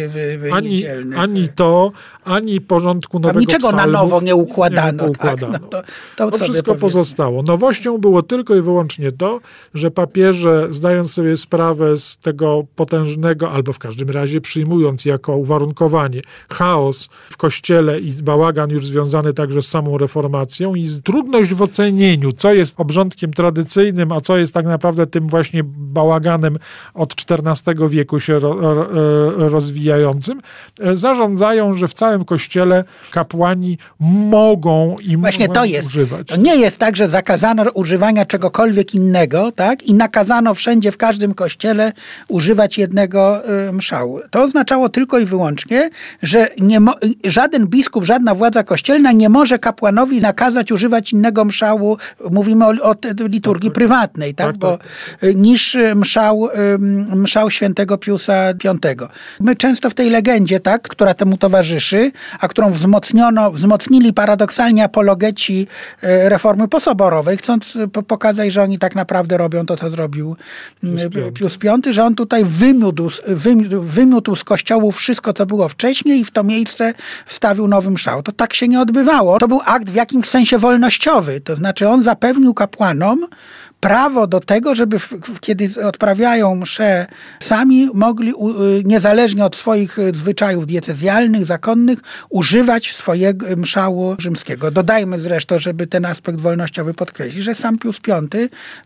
[0.52, 0.84] ani,
[1.16, 1.92] ani to,
[2.24, 5.04] ani porządku nowego niczego psalmów, na nowo nie układano.
[5.04, 5.52] Nie układano.
[5.52, 5.82] Tak, no to,
[6.16, 7.42] to, to wszystko pozostało.
[7.42, 9.38] Nowością było tylko i wyłącznie to,
[9.74, 16.22] że papieże, zdając sobie sprawę z tego potężnego, albo w każdym razie przyjmując jako uwarunkowanie
[16.48, 18.97] chaos w kościele i bałagan już związany
[19.36, 24.54] także z samą reformacją i trudność w ocenieniu, co jest obrządkiem tradycyjnym, a co jest
[24.54, 26.58] tak naprawdę tym właśnie bałaganem
[26.94, 28.40] od XIV wieku się e,
[29.36, 30.40] rozwijającym,
[30.80, 35.88] e, zarządzają, że w całym kościele kapłani mogą i Właśnie to jest.
[35.88, 36.28] używać.
[36.28, 39.82] To nie jest tak, że zakazano używania czegokolwiek innego, tak?
[39.82, 41.92] I nakazano wszędzie, w każdym kościele
[42.28, 44.20] używać jednego y, mszału.
[44.30, 45.90] To oznaczało tylko i wyłącznie,
[46.22, 46.78] że nie
[47.24, 51.96] żaden biskup, żadna władza kościelna nie może kapłanowi nakazać używać innego mszału,
[52.30, 53.78] mówimy o, o liturgii tak, tak.
[53.78, 54.46] prywatnej, tak?
[54.46, 55.34] tak Bo, tak.
[55.34, 56.48] niż mszał,
[57.14, 58.78] mszał świętego Piusa V.
[59.40, 65.66] My często w tej legendzie, tak, która temu towarzyszy, a którą wzmocniono, wzmocnili paradoksalnie apologeci
[66.02, 70.36] reformy posoborowej, chcąc pokazać, że oni tak naprawdę robią to, co zrobił
[71.34, 72.44] Pius V, że on tutaj
[73.78, 76.94] wymiótł z kościołów wszystko, co było wcześniej i w to miejsce
[77.26, 78.22] wstawił nowy mszał.
[78.22, 79.38] To tak się nie odbywało.
[79.38, 83.26] To był akt w jakimś sensie wolnościowy, to znaczy on zapewnił kapłanom,
[83.80, 87.06] prawo do tego, żeby w, kiedy odprawiają msze
[87.40, 88.34] sami mogli y,
[88.84, 91.98] niezależnie od swoich y, zwyczajów diecezjalnych, zakonnych
[92.30, 94.70] używać swojego mszału rzymskiego.
[94.70, 98.28] Dodajmy zresztą, żeby ten aspekt wolnościowy podkreślić, że sam Pius V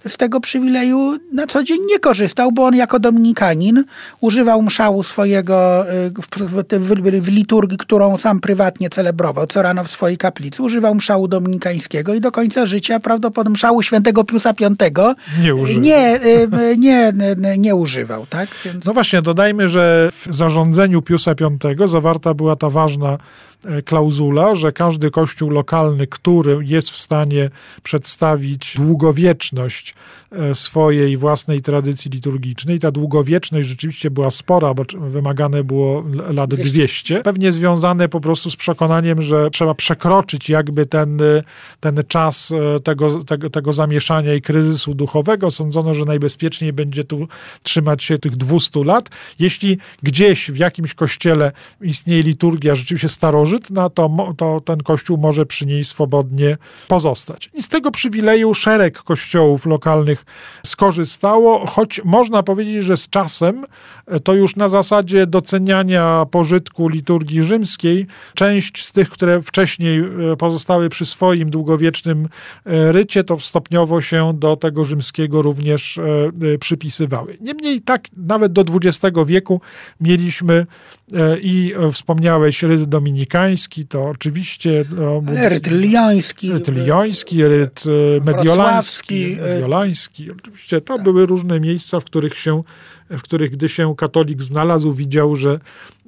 [0.08, 3.84] z tego przywileju na co dzień nie korzystał, bo on jako dominikanin
[4.20, 9.90] używał mszału swojego y, w, w, w liturgii, którą sam prywatnie celebrował co rano w
[9.90, 10.62] swojej kaplicy.
[10.62, 15.82] Używał mszału dominikańskiego i do końca życia prawdopodobnie mszału świętego Piusa V tego nie, używał.
[15.82, 16.20] nie,
[16.78, 17.12] nie,
[17.58, 18.26] nie, używał.
[18.26, 18.48] Tak?
[18.64, 18.86] Więc...
[18.86, 21.34] No właśnie, dodajmy, że w zarządzeniu Piusa
[21.78, 23.18] V zawarta była ta ważna
[23.84, 27.50] klauzula, że każdy kościół lokalny, który jest w stanie
[27.82, 29.94] przedstawić długowieczność
[30.32, 36.72] e, swojej własnej tradycji liturgicznej, ta długowieczność rzeczywiście była spora, bo wymagane było lat 200,
[36.72, 41.18] 200 pewnie związane po prostu z przekonaniem, że trzeba przekroczyć jakby ten,
[41.80, 45.50] ten czas e, tego, tego, tego zamieszania i kryzysu duchowego.
[45.50, 47.28] Sądzono, że najbezpieczniej będzie tu
[47.62, 49.08] trzymać się tych 200 lat.
[49.38, 55.46] Jeśli gdzieś w jakimś kościele istnieje liturgia rzeczywiście starożytna, starożytna, to, to ten kościół może
[55.46, 56.56] przy niej swobodnie
[56.88, 57.50] pozostać.
[57.54, 60.24] I z tego przywileju szereg kościołów lokalnych
[60.66, 63.64] skorzystało, choć można powiedzieć, że z czasem
[64.06, 70.36] e, to już na zasadzie doceniania pożytku liturgii rzymskiej, część z tych, które wcześniej e,
[70.36, 72.28] pozostały przy swoim długowiecznym
[72.66, 76.00] e, rycie, to stopniowo się do tego rzymskiego również
[76.60, 77.36] przypisywały.
[77.40, 79.60] Niemniej tak nawet do XX wieku
[80.00, 80.66] mieliśmy
[81.40, 82.84] i wspomniałeś ryt
[83.42, 84.84] dominikański, to oczywiście...
[84.96, 86.52] No, Ale ryt lyoński.
[86.52, 87.84] Ryt lyoński, ryt
[88.24, 90.30] mediolański, mediolański.
[90.30, 91.02] Oczywiście to tak.
[91.02, 92.62] były różne miejsca, w których się
[93.10, 95.60] w których gdy się katolik znalazł, widział, że,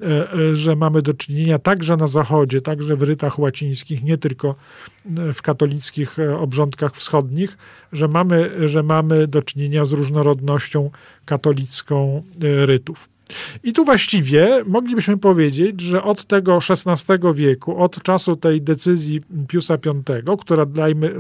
[0.03, 4.55] e, e, że mamy do czynienia także na Zachodzie, także w rytach łacińskich, nie tylko
[5.17, 7.59] e, w katolickich obrządkach wschodnich,
[7.93, 10.91] że mamy, że mamy do czynienia z różnorodnością
[11.25, 13.09] katolicką rytów.
[13.65, 19.77] I tu właściwie moglibyśmy powiedzieć, że od tego XVI wieku, od czasu tej decyzji Piusa
[20.25, 21.15] V, która dajmy,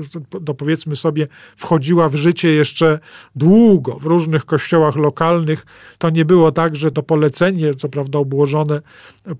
[0.58, 2.98] powiedzmy sobie, wchodziła w życie jeszcze
[3.36, 5.66] długo w różnych kościołach lokalnych,
[5.98, 8.80] to nie było tak, że to polecenie, co prawda obłożone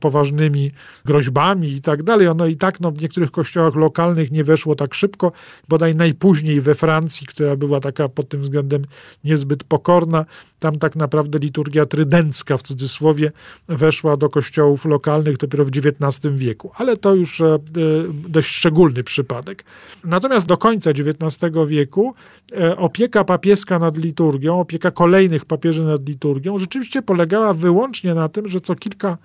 [0.00, 0.72] poważnymi
[1.04, 4.94] groźbami i tak dalej, ono i tak no, w niektórych kościołach lokalnych nie weszło tak
[4.94, 5.32] szybko,
[5.68, 8.84] bodaj najpóźniej we Francji, która była taka pod tym względem
[9.24, 10.24] niezbyt pokorna,
[10.58, 13.32] tam tak naprawdę liturgia trydencka w cudzysłowie
[13.68, 17.58] weszła do kościołów lokalnych dopiero w XIX wieku, ale to już e,
[18.28, 19.64] dość szczególny przypadek.
[20.04, 22.14] Natomiast do końca XIX wieku
[22.52, 28.48] e, opieka papieska nad liturgią, opieka kolejnych papieży nad liturgią rzeczywiście polegała wyłącznie na tym,
[28.48, 29.18] że co kilka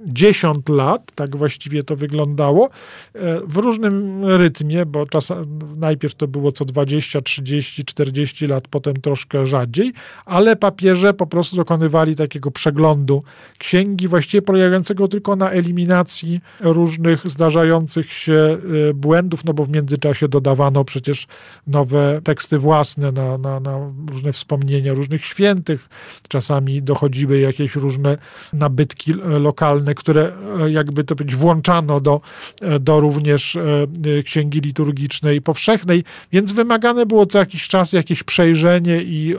[0.00, 2.68] 10 lat, tak właściwie to wyglądało,
[3.14, 8.94] e, w różnym rytmie, bo czasem najpierw to było co 20, 30, 40 lat, potem
[8.94, 9.92] troszkę rzadziej,
[10.24, 13.22] ale papieże po prostu dokonywali takiego przeglądu
[13.58, 18.58] księgi, właściwie polegającego tylko na eliminacji różnych zdarzających się
[18.90, 21.26] e, błędów, no bo w międzyczasie dodawano przecież
[21.66, 25.88] nowe teksty własne na, na, na różne wspomnienia różnych świętych,
[26.28, 28.18] czasami dochodziły jakieś różne
[28.52, 32.20] nabytki lokalne, które e, jakby to być włączano do,
[32.60, 39.02] e, do również e, księgi liturgicznej powszechnej, więc wymagane było co jakiś czas jakieś przejrzenie
[39.02, 39.34] i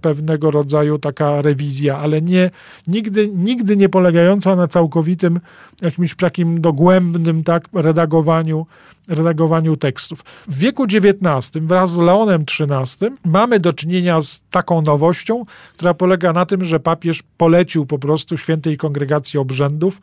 [0.00, 2.50] pewnego rodzaju taka rewizja, ale nie,
[2.86, 5.40] nigdy, nigdy nie polegająca na całkowitym
[5.82, 8.66] jakimś takim dogłębnym tak, redagowaniu
[9.08, 10.24] redagowaniu tekstów.
[10.48, 15.44] W wieku XIX wraz z Leonem XIII mamy do czynienia z taką nowością,
[15.76, 20.00] która polega na tym, że papież polecił po prostu świętej kongregacji obrzędów,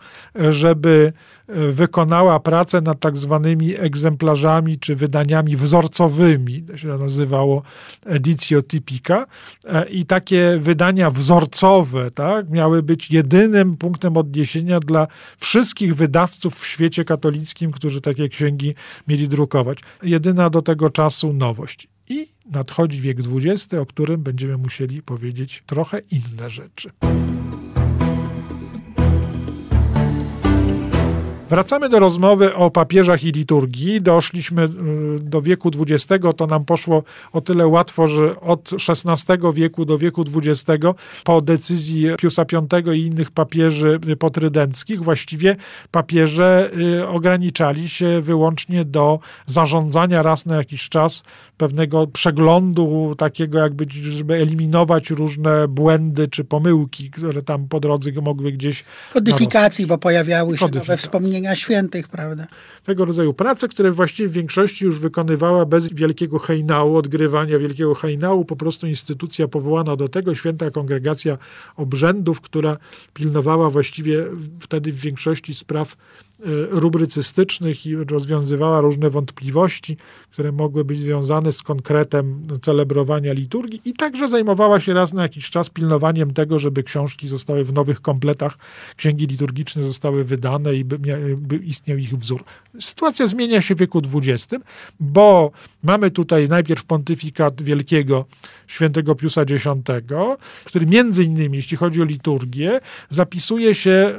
[0.49, 1.13] żeby
[1.71, 7.61] wykonała pracę nad tak zwanymi egzemplarzami czy wydaniami wzorcowymi, to się nazywało
[8.05, 9.25] editio typica
[9.89, 15.07] i takie wydania wzorcowe tak, miały być jedynym punktem odniesienia dla
[15.37, 18.75] wszystkich wydawców w świecie katolickim, którzy takie księgi
[19.07, 19.79] mieli drukować.
[20.03, 21.87] Jedyna do tego czasu nowość.
[22.09, 26.89] I nadchodzi wiek XX, o którym będziemy musieli powiedzieć trochę inne rzeczy.
[31.49, 34.01] Wracamy do rozmowy o papieżach i liturgii.
[34.01, 34.69] Doszliśmy y,
[35.19, 40.23] do wieku XX, to nam poszło o tyle łatwo, że od XVI wieku do wieku
[40.35, 40.85] XX,
[41.23, 45.55] po decyzji Piusa V i innych papieży potrydenckich, właściwie
[45.91, 51.23] papieże y, ograniczali się wyłącznie do zarządzania raz na jakiś czas
[51.57, 58.51] pewnego przeglądu, takiego jakby, żeby eliminować różne błędy czy pomyłki, które tam po drodze mogły
[58.51, 58.83] gdzieś.
[59.13, 62.47] Kodyfikacji, bo pojawiały się nowe wspomnienia wspomnienia świętych, prawda?
[62.83, 68.45] Tego rodzaju prace, które właściwie w większości już wykonywała bez wielkiego hejnału, odgrywania wielkiego hejnału,
[68.45, 71.37] po prostu instytucja powołana do tego, święta kongregacja
[71.75, 72.77] obrzędów, która
[73.13, 74.25] pilnowała właściwie
[74.59, 75.95] wtedy w większości spraw
[76.69, 79.97] rubrycystycznych i rozwiązywała różne wątpliwości,
[80.31, 85.49] które mogły być związane z konkretem celebrowania liturgii i także zajmowała się raz na jakiś
[85.49, 88.57] czas pilnowaniem tego, żeby książki zostały w nowych kompletach,
[88.95, 90.97] księgi liturgiczne zostały wydane i by,
[91.37, 92.43] by istniał ich wzór.
[92.79, 94.63] Sytuacja zmienia się w wieku XX,
[94.99, 95.51] bo
[95.83, 98.25] mamy tutaj najpierw pontyfikat wielkiego
[98.67, 99.65] świętego Piusa X,
[100.63, 104.13] który między innymi, jeśli chodzi o liturgię, zapisuje się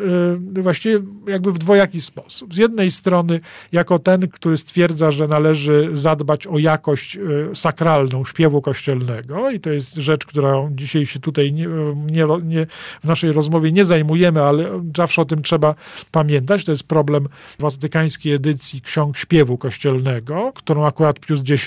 [0.57, 2.10] y, właściwie jakby w dwojaki sposób.
[2.51, 3.41] Z jednej strony
[3.73, 7.21] jako ten, który stwierdza, że należy zadbać o jakość y,
[7.55, 11.69] sakralną śpiewu kościelnego i to jest rzecz, którą dzisiaj się tutaj nie,
[12.07, 12.67] nie, nie,
[13.01, 15.75] w naszej rozmowie nie zajmujemy, ale zawsze o tym trzeba
[16.11, 16.65] pamiętać.
[16.65, 21.67] To jest problem watykańskiej edycji ksiąg śpiewu kościelnego, którą akurat Pius X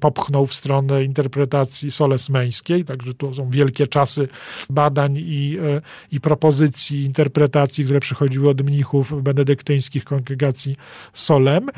[0.00, 4.28] popchnął w stronę interpretacji soles męskiej, także to są wielkie czasy
[4.70, 5.80] badań i, e,
[6.12, 10.76] i propozycji, interpretacji, które przychodziły od mnichów benedyktyńskich kongregacji
[11.12, 11.68] solem,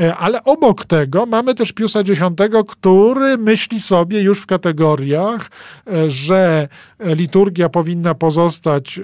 [0.00, 2.20] e, ale obok tego mamy też Piusa X,
[2.68, 5.50] który myśli sobie już w kategoriach,
[5.86, 6.68] e, że
[7.00, 9.00] liturgia powinna pozostać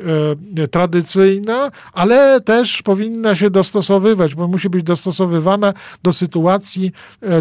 [0.71, 6.93] tradycyjna, ale też powinna się dostosowywać, bo musi być dostosowywana do sytuacji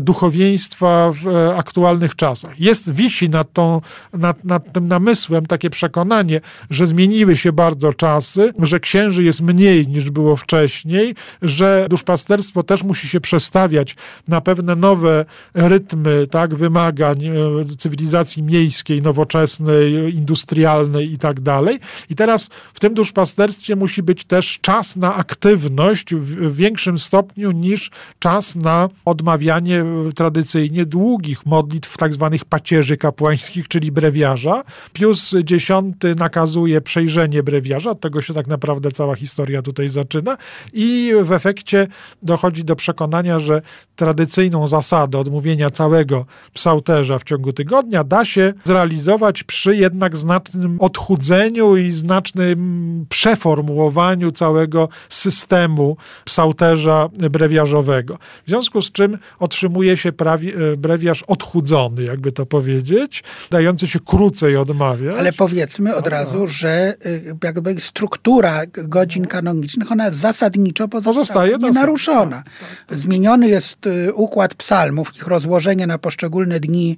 [0.02, 2.60] duchowieństwa w aktualnych czasach.
[2.60, 3.82] Jest, wisi nad, tą,
[4.14, 9.88] nad, nad tym namysłem takie przekonanie, że zmieniły się bardzo czasy, że księży jest mniej
[9.88, 13.96] niż było wcześniej, że duszpasterstwo też musi się przestawiać
[14.28, 17.32] na pewne nowe rytmy tak, wymagań e,
[17.78, 20.14] cywilizacji miejskiej, nowoczesnej,
[20.44, 21.80] industrialnej i tak dalej.
[22.10, 27.92] I teraz w tym duszpasterstwie musi być też czas na aktywność w większym stopniu niż
[28.20, 34.64] czas na odmawianie tradycyjnie długich modlitw, tak zwanych pacierzy kapłańskich, czyli brewiarza.
[34.94, 35.70] Pius X
[36.16, 40.38] nakazuje przejrzenie brewiarza, od tego się tak naprawdę cała historia tutaj zaczyna
[40.74, 41.88] i w efekcie
[42.22, 43.62] dochodzi do przekonania, że
[43.96, 51.78] tradycyjną zasadę odmówienia całego psałterza w ciągu tygodnia da się zrealizować przy jednak znacznym odchudzeniu
[51.78, 58.18] i znacznym przeformułowaniu całego systemu psałterza brewiarzowego.
[58.46, 64.00] W związku z czym otrzymuje się prawi, e, brewiarz odchudzony, jakby to powiedzieć, dający się
[64.00, 65.16] krócej odmawiać.
[65.20, 72.36] Ale powiedzmy od razu, że y, jakby struktura godzin kanonicznych, ona zasadniczo pozostaje nienaruszona.
[72.36, 72.54] Tak,
[72.88, 73.00] tak.
[73.00, 76.98] Zmieniony jest y, układ psalmów, ich rozłożenie na poszczególne dni,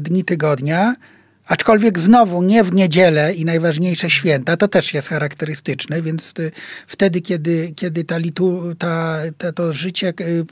[0.00, 0.94] dni tygodnia,
[1.46, 6.34] Aczkolwiek znowu nie w niedzielę i najważniejsze święta, to też jest charakterystyczne, więc
[6.86, 10.44] wtedy, kiedy, kiedy ta, litu, ta, ta, to życie y,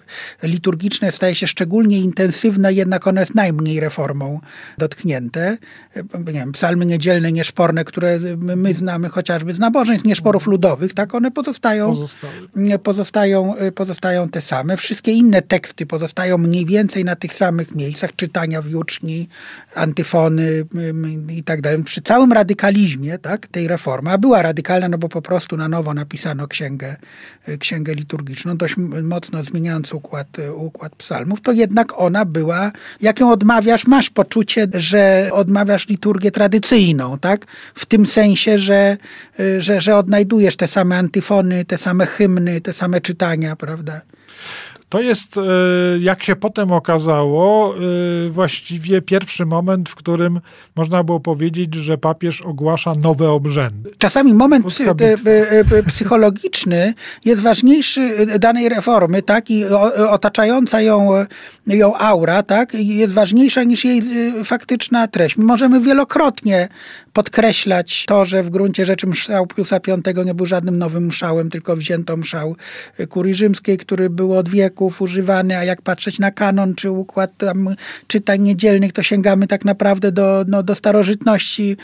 [0.42, 4.40] liturgiczne staje się szczególnie intensywne, jednak ono jest najmniej reformą
[4.78, 5.58] dotknięte.
[6.26, 8.18] Nie wiem, psalmy niedzielne, nieszporne, które
[8.56, 11.94] my znamy chociażby z nabożeństw nieszporów ludowych, tak one pozostają,
[12.82, 14.76] pozostają, y, pozostają te same.
[14.76, 19.28] Wszystkie inne teksty pozostają mniej więcej na tych samych miejscach, czytania w juczni,
[19.74, 20.64] antyfony,
[21.28, 21.84] i tak dalej.
[21.84, 25.94] Przy całym radykalizmie tak, tej reformy, a była radykalna, no bo po prostu na nowo
[25.94, 26.96] napisano księgę,
[27.58, 33.86] księgę liturgiczną, dość mocno zmieniając układ, układ psalmów, to jednak ona była, jak ją odmawiasz,
[33.86, 37.46] masz poczucie, że odmawiasz liturgię tradycyjną, tak?
[37.74, 38.96] W tym sensie, że,
[39.58, 44.00] że, że odnajdujesz te same antyfony, te same hymny, te same czytania, prawda?
[44.94, 45.42] To jest, e,
[46.00, 50.40] jak się potem okazało, e, właściwie pierwszy moment, w którym
[50.76, 53.90] można było powiedzieć, że papież ogłasza nowe obrzędy.
[53.98, 59.64] Czasami moment psy, e, psychologiczny jest ważniejszy danej reformy, tak, i
[60.10, 61.10] otaczająca ją,
[61.66, 64.02] ją aura, tak, jest ważniejsza niż jej
[64.44, 65.36] faktyczna treść.
[65.36, 66.68] My możemy wielokrotnie
[67.14, 71.76] podkreślać to, że w gruncie rzeczy mszał Piusa V nie był żadnym nowym mszałem, tylko
[71.76, 72.56] wzięto mszał
[73.08, 77.76] kurii rzymskiej, który był od wieków używany, a jak patrzeć na kanon czy układ tam
[78.06, 81.76] czytań niedzielnych, to sięgamy tak naprawdę do, no, do starożytności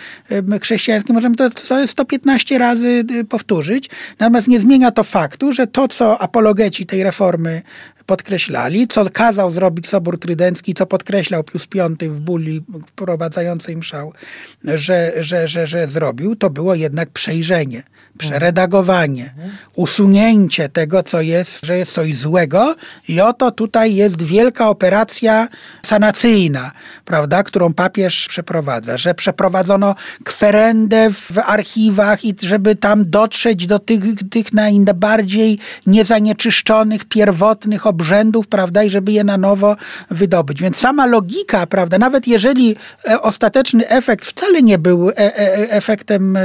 [0.63, 1.15] chrześcijańskiej.
[1.15, 3.91] Możemy to, to 115 razy y, powtórzyć.
[4.19, 7.63] Natomiast nie zmienia to faktu, że to, co apologeci tej reformy
[8.07, 14.13] podkreślali, co kazał zrobić Sobór Trydencki, co podkreślał Pius V w bulli wprowadzającej mszał,
[14.65, 17.83] że, że, że, że zrobił, to było jednak przejrzenie
[18.19, 19.35] przeredagowanie,
[19.75, 22.75] usunięcie tego, co jest, że jest coś złego
[23.09, 25.49] i oto tutaj jest wielka operacja
[25.83, 26.73] sanacyjna,
[27.05, 29.95] prawda, którą papież przeprowadza, że przeprowadzono
[30.25, 38.83] kwerendę w archiwach i żeby tam dotrzeć do tych, tych najbardziej niezanieczyszczonych, pierwotnych obrzędów, prawda,
[38.83, 39.77] i żeby je na nowo
[40.11, 40.63] wydobyć.
[40.63, 42.77] Więc sama logika, prawda, nawet jeżeli
[43.09, 46.39] e, ostateczny efekt wcale nie był e, e, efektem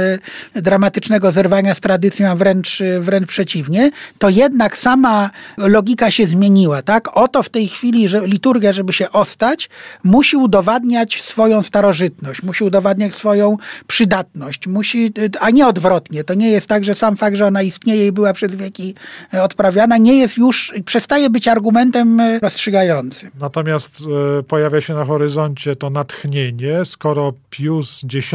[0.54, 6.82] dramatycznego zerwania z tradycją, a wręcz, wręcz przeciwnie, to jednak sama logika się zmieniła.
[6.82, 7.16] Tak?
[7.16, 9.68] Oto w tej chwili, że liturgia, żeby się ostać,
[10.04, 16.24] musi udowadniać swoją starożytność, musi udowadniać swoją przydatność, musi, a nie odwrotnie.
[16.24, 18.94] To nie jest tak, że sam fakt, że ona istnieje i była przez wieki
[19.42, 23.30] odprawiana, nie jest już, przestaje być argumentem rozstrzygającym.
[23.40, 24.02] Natomiast
[24.38, 28.30] e, pojawia się na horyzoncie to natchnienie, skoro Pius X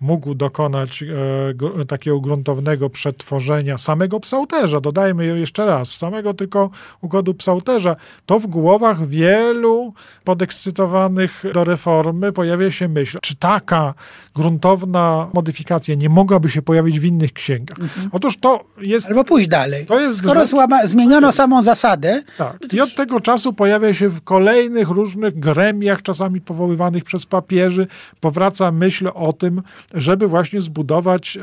[0.00, 6.70] mógł dokonać e, takiego gruntownego przetworzenia samego psałterza, dodajmy jeszcze raz, samego tylko
[7.00, 7.96] układu psałterza,
[8.26, 9.94] to w głowach wielu
[10.24, 13.94] podekscytowanych do reformy pojawia się myśl, czy taka
[14.34, 17.78] gruntowna modyfikacja nie mogłaby się pojawić w innych księgach.
[17.78, 18.08] Mhm.
[18.12, 19.08] Otóż to jest...
[19.08, 19.86] Albo pójść dalej.
[19.86, 22.22] To jest Skoro złama, zmieniono samą zasadę...
[22.38, 22.58] Tak.
[22.72, 27.86] I od tego czasu pojawia się w kolejnych różnych gremiach, czasami powoływanych przez papieży,
[28.20, 29.62] powraca myśl o tym,
[29.94, 31.40] żeby właśnie zbudować e,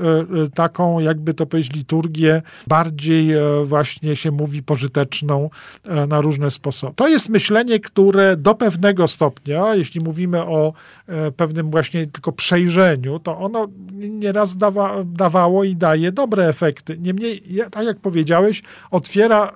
[0.69, 5.49] taką jakby to powiedzieć, liturgię bardziej e, właśnie się mówi pożyteczną
[5.85, 6.93] e, na różne sposoby.
[6.95, 10.73] To jest myślenie, które do pewnego stopnia, jeśli mówimy o
[11.07, 13.67] e, pewnym właśnie tylko przejrzeniu, to ono
[13.99, 16.97] nieraz dawa, dawało i daje dobre efekty.
[16.97, 19.51] Niemniej, tak jak powiedziałeś, otwiera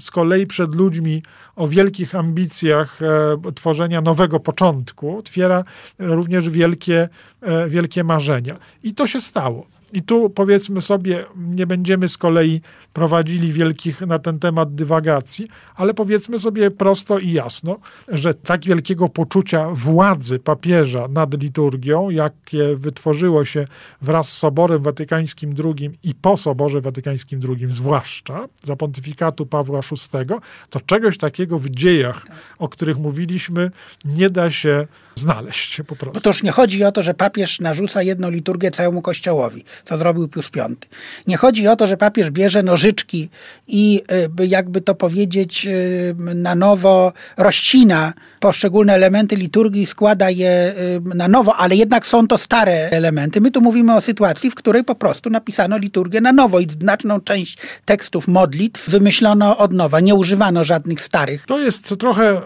[0.00, 1.22] z kolei przed ludźmi
[1.56, 3.00] o wielkich ambicjach
[3.54, 5.64] tworzenia nowego początku, otwiera
[5.98, 7.08] również wielkie,
[7.68, 8.56] wielkie marzenia.
[8.82, 9.77] I to się stało.
[9.92, 12.60] I tu powiedzmy sobie, nie będziemy z kolei
[12.92, 17.78] prowadzili wielkich na ten temat dywagacji, ale powiedzmy sobie prosto i jasno,
[18.08, 23.64] że tak wielkiego poczucia władzy papieża nad liturgią, jakie wytworzyło się
[24.02, 30.34] wraz z Soborem Watykańskim II i po Soborze Watykańskim II, zwłaszcza za pontyfikatu Pawła VI,
[30.70, 32.26] to czegoś takiego w dziejach,
[32.58, 33.70] o których mówiliśmy,
[34.04, 34.86] nie da się
[35.18, 36.14] znaleźć po prostu.
[36.14, 39.98] Bo to już nie chodzi o to, że papież narzuca jedną liturgię całemu kościołowi, co
[39.98, 40.68] zrobił Pius V.
[41.26, 43.28] Nie chodzi o to, że papież bierze nożyczki
[43.66, 44.02] i
[44.40, 50.74] y, jakby to powiedzieć y, na nowo rozcina poszczególne elementy liturgii, składa je
[51.12, 53.40] y, na nowo, ale jednak są to stare elementy.
[53.40, 57.20] My tu mówimy o sytuacji, w której po prostu napisano liturgię na nowo i znaczną
[57.20, 60.00] część tekstów modlitw wymyślono od nowa.
[60.00, 61.46] Nie używano żadnych starych.
[61.46, 62.42] To jest trochę,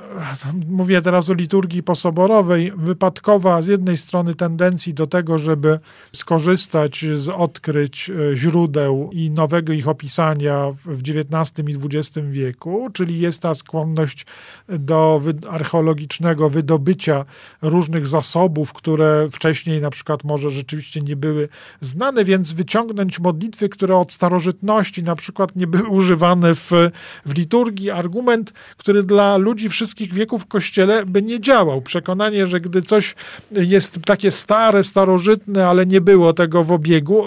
[0.68, 5.78] mówię teraz o liturgii posoborowej, wypadkowa z jednej strony tendencji do tego, żeby
[6.12, 13.20] skorzystać z odkryć e, źródeł i nowego ich opisania w XIX i XX wieku, czyli
[13.20, 14.26] jest ta skłonność
[14.68, 17.24] do archeologicznego wydobycia
[17.62, 21.48] różnych zasobów, które wcześniej na przykład może rzeczywiście nie były
[21.80, 26.70] znane, więc wyciągnąć modlitwy, które od starożytności na przykład nie były używane w,
[27.26, 27.90] w liturgii.
[27.90, 31.82] Argument, który dla ludzi wszystkich wieków w kościele by nie działał.
[31.82, 33.14] Przekonanie, że gdy coś
[33.50, 37.24] jest takie stare, starożytne, ale nie było tego w obiegu,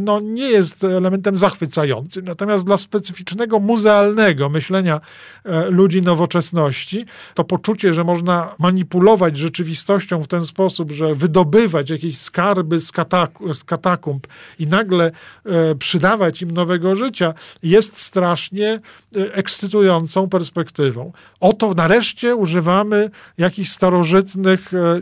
[0.00, 2.24] no nie jest elementem zachwycającym.
[2.24, 5.00] Natomiast dla specyficznego muzealnego myślenia
[5.44, 12.18] e, ludzi nowoczesności, to poczucie, że można manipulować rzeczywistością w ten sposób, że wydobywać jakieś
[12.18, 14.26] skarby z, kataku, z katakumb
[14.58, 15.04] i nagle
[15.46, 18.80] e, przydawać im nowego życia, jest strasznie
[19.16, 21.12] e, ekscytującą perspektywą.
[21.40, 24.49] Oto nareszcie używamy jakichś starożytnych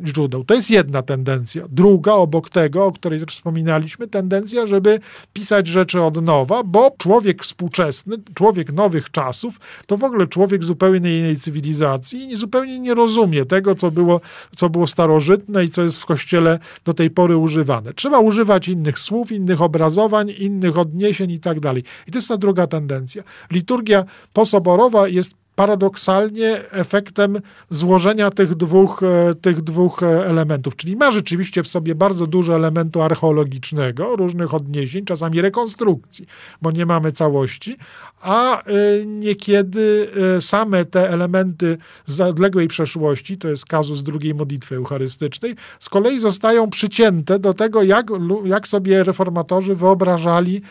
[0.07, 0.45] źródeł.
[0.45, 1.65] To jest jedna tendencja.
[1.71, 5.01] Druga, obok tego, o której też wspominaliśmy, tendencja, żeby
[5.33, 11.19] pisać rzeczy od nowa, bo człowiek współczesny, człowiek nowych czasów, to w ogóle człowiek zupełnie
[11.19, 14.21] innej cywilizacji i zupełnie nie rozumie tego, co było,
[14.57, 17.95] co było starożytne i co jest w kościele do tej pory używane.
[17.95, 21.85] Trzeba używać innych słów, innych obrazowań, innych odniesień i tak dalej.
[22.07, 23.23] I to jest ta druga tendencja.
[23.51, 27.41] Liturgia posoborowa jest paradoksalnie efektem
[27.71, 30.77] złożenia tych dwóch, e, tych dwóch e, elementów.
[30.77, 36.27] Czyli ma rzeczywiście w sobie bardzo dużo elementu archeologicznego, różnych odniesień, czasami rekonstrukcji,
[36.63, 37.77] bo nie mamy całości,
[38.21, 38.63] a e,
[39.07, 40.09] niekiedy
[40.41, 46.71] same te elementy z odległej przeszłości, to jest kazus drugiej modlitwy eucharystycznej, z kolei zostają
[46.71, 48.07] przycięte do tego, jak,
[48.45, 50.63] jak sobie reformatorzy wyobrażali,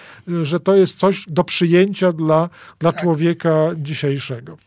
[0.42, 3.02] że to jest coś do przyjęcia dla, dla tak.
[3.02, 4.58] człowieka dzisiejszego.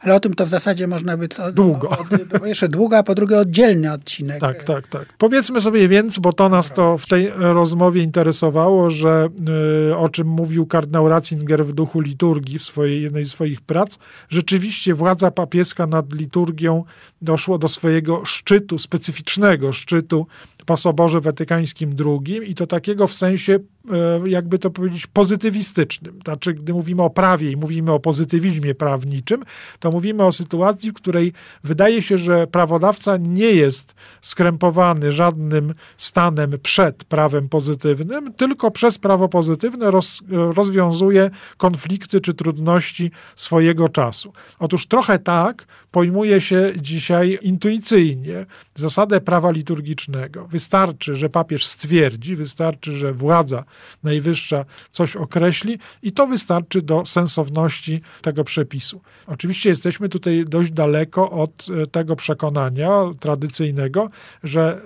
[0.00, 1.90] Ale o tym to w zasadzie można by co, długo.
[1.90, 4.40] Od, po pierwsze długo, a po drugie oddzielny odcinek.
[4.40, 5.14] Tak, tak, tak.
[5.18, 9.28] Powiedzmy sobie więc, bo to nas to w tej rozmowie interesowało, że
[9.90, 13.98] y, o czym mówił kardynał Ratzinger w duchu liturgii w swojej, jednej z swoich prac,
[14.28, 16.84] rzeczywiście władza papieska nad liturgią
[17.22, 20.26] doszło do swojego szczytu, specyficznego szczytu
[20.66, 23.58] po Soborze Watykańskim II i to takiego w sensie, e,
[24.26, 26.18] jakby to powiedzieć, pozytywistycznym.
[26.24, 29.44] Znaczy, gdy mówimy o prawie i mówimy o pozytywizmie prawniczym,
[29.78, 31.32] to mówimy o sytuacji, w której
[31.64, 39.28] wydaje się, że prawodawca nie jest skrępowany żadnym stanem przed prawem pozytywnym, tylko przez prawo
[39.28, 44.32] pozytywne roz, rozwiązuje konflikty czy trudności swojego czasu.
[44.58, 50.46] Otóż trochę tak pojmuje się dzisiaj intuicyjnie zasadę prawa liturgicznego.
[50.46, 53.64] Wystarczy, że papież stwierdzi, wystarczy, że władza
[54.02, 59.00] najwyższa coś określi i to wystarczy do sensowności tego przepisu.
[59.26, 64.10] Oczywiście jesteśmy tutaj dość daleko od e, tego przekonania tradycyjnego,
[64.42, 64.80] że e,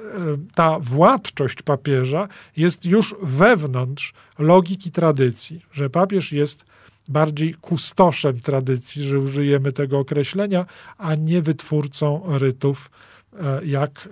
[0.55, 6.65] ta władczość papieża jest już wewnątrz logiki tradycji, że papież jest
[7.09, 10.67] bardziej kustoszem tradycji, że użyjemy tego określenia,
[10.99, 12.91] a nie wytwórcą rytów,
[13.33, 14.09] e, jak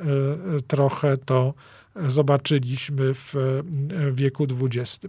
[0.67, 1.55] trochę to
[2.09, 3.35] zobaczyliśmy w
[4.13, 5.07] wieku XX.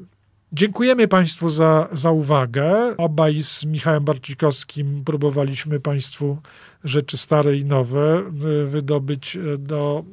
[0.53, 2.97] Dziękujemy Państwu za, za uwagę.
[2.97, 6.38] Obaj z Michałem Barcikowskim próbowaliśmy Państwu
[6.84, 8.23] rzeczy stare i nowe
[8.65, 10.03] wydobyć do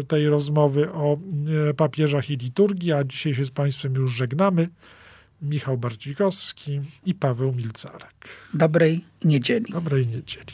[0.00, 1.18] e, tej rozmowy o
[1.70, 4.68] e, papieżach i liturgii, a dzisiaj się z Państwem już żegnamy.
[5.42, 8.28] Michał Barcikowski i Paweł Milcarek.
[8.54, 9.72] Dobrej niedzieli.
[9.72, 10.52] Dobrej niedzieli.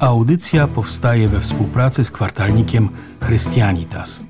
[0.00, 2.88] Audycja powstaje we współpracy z kwartalnikiem
[3.20, 4.29] Chrystianitas.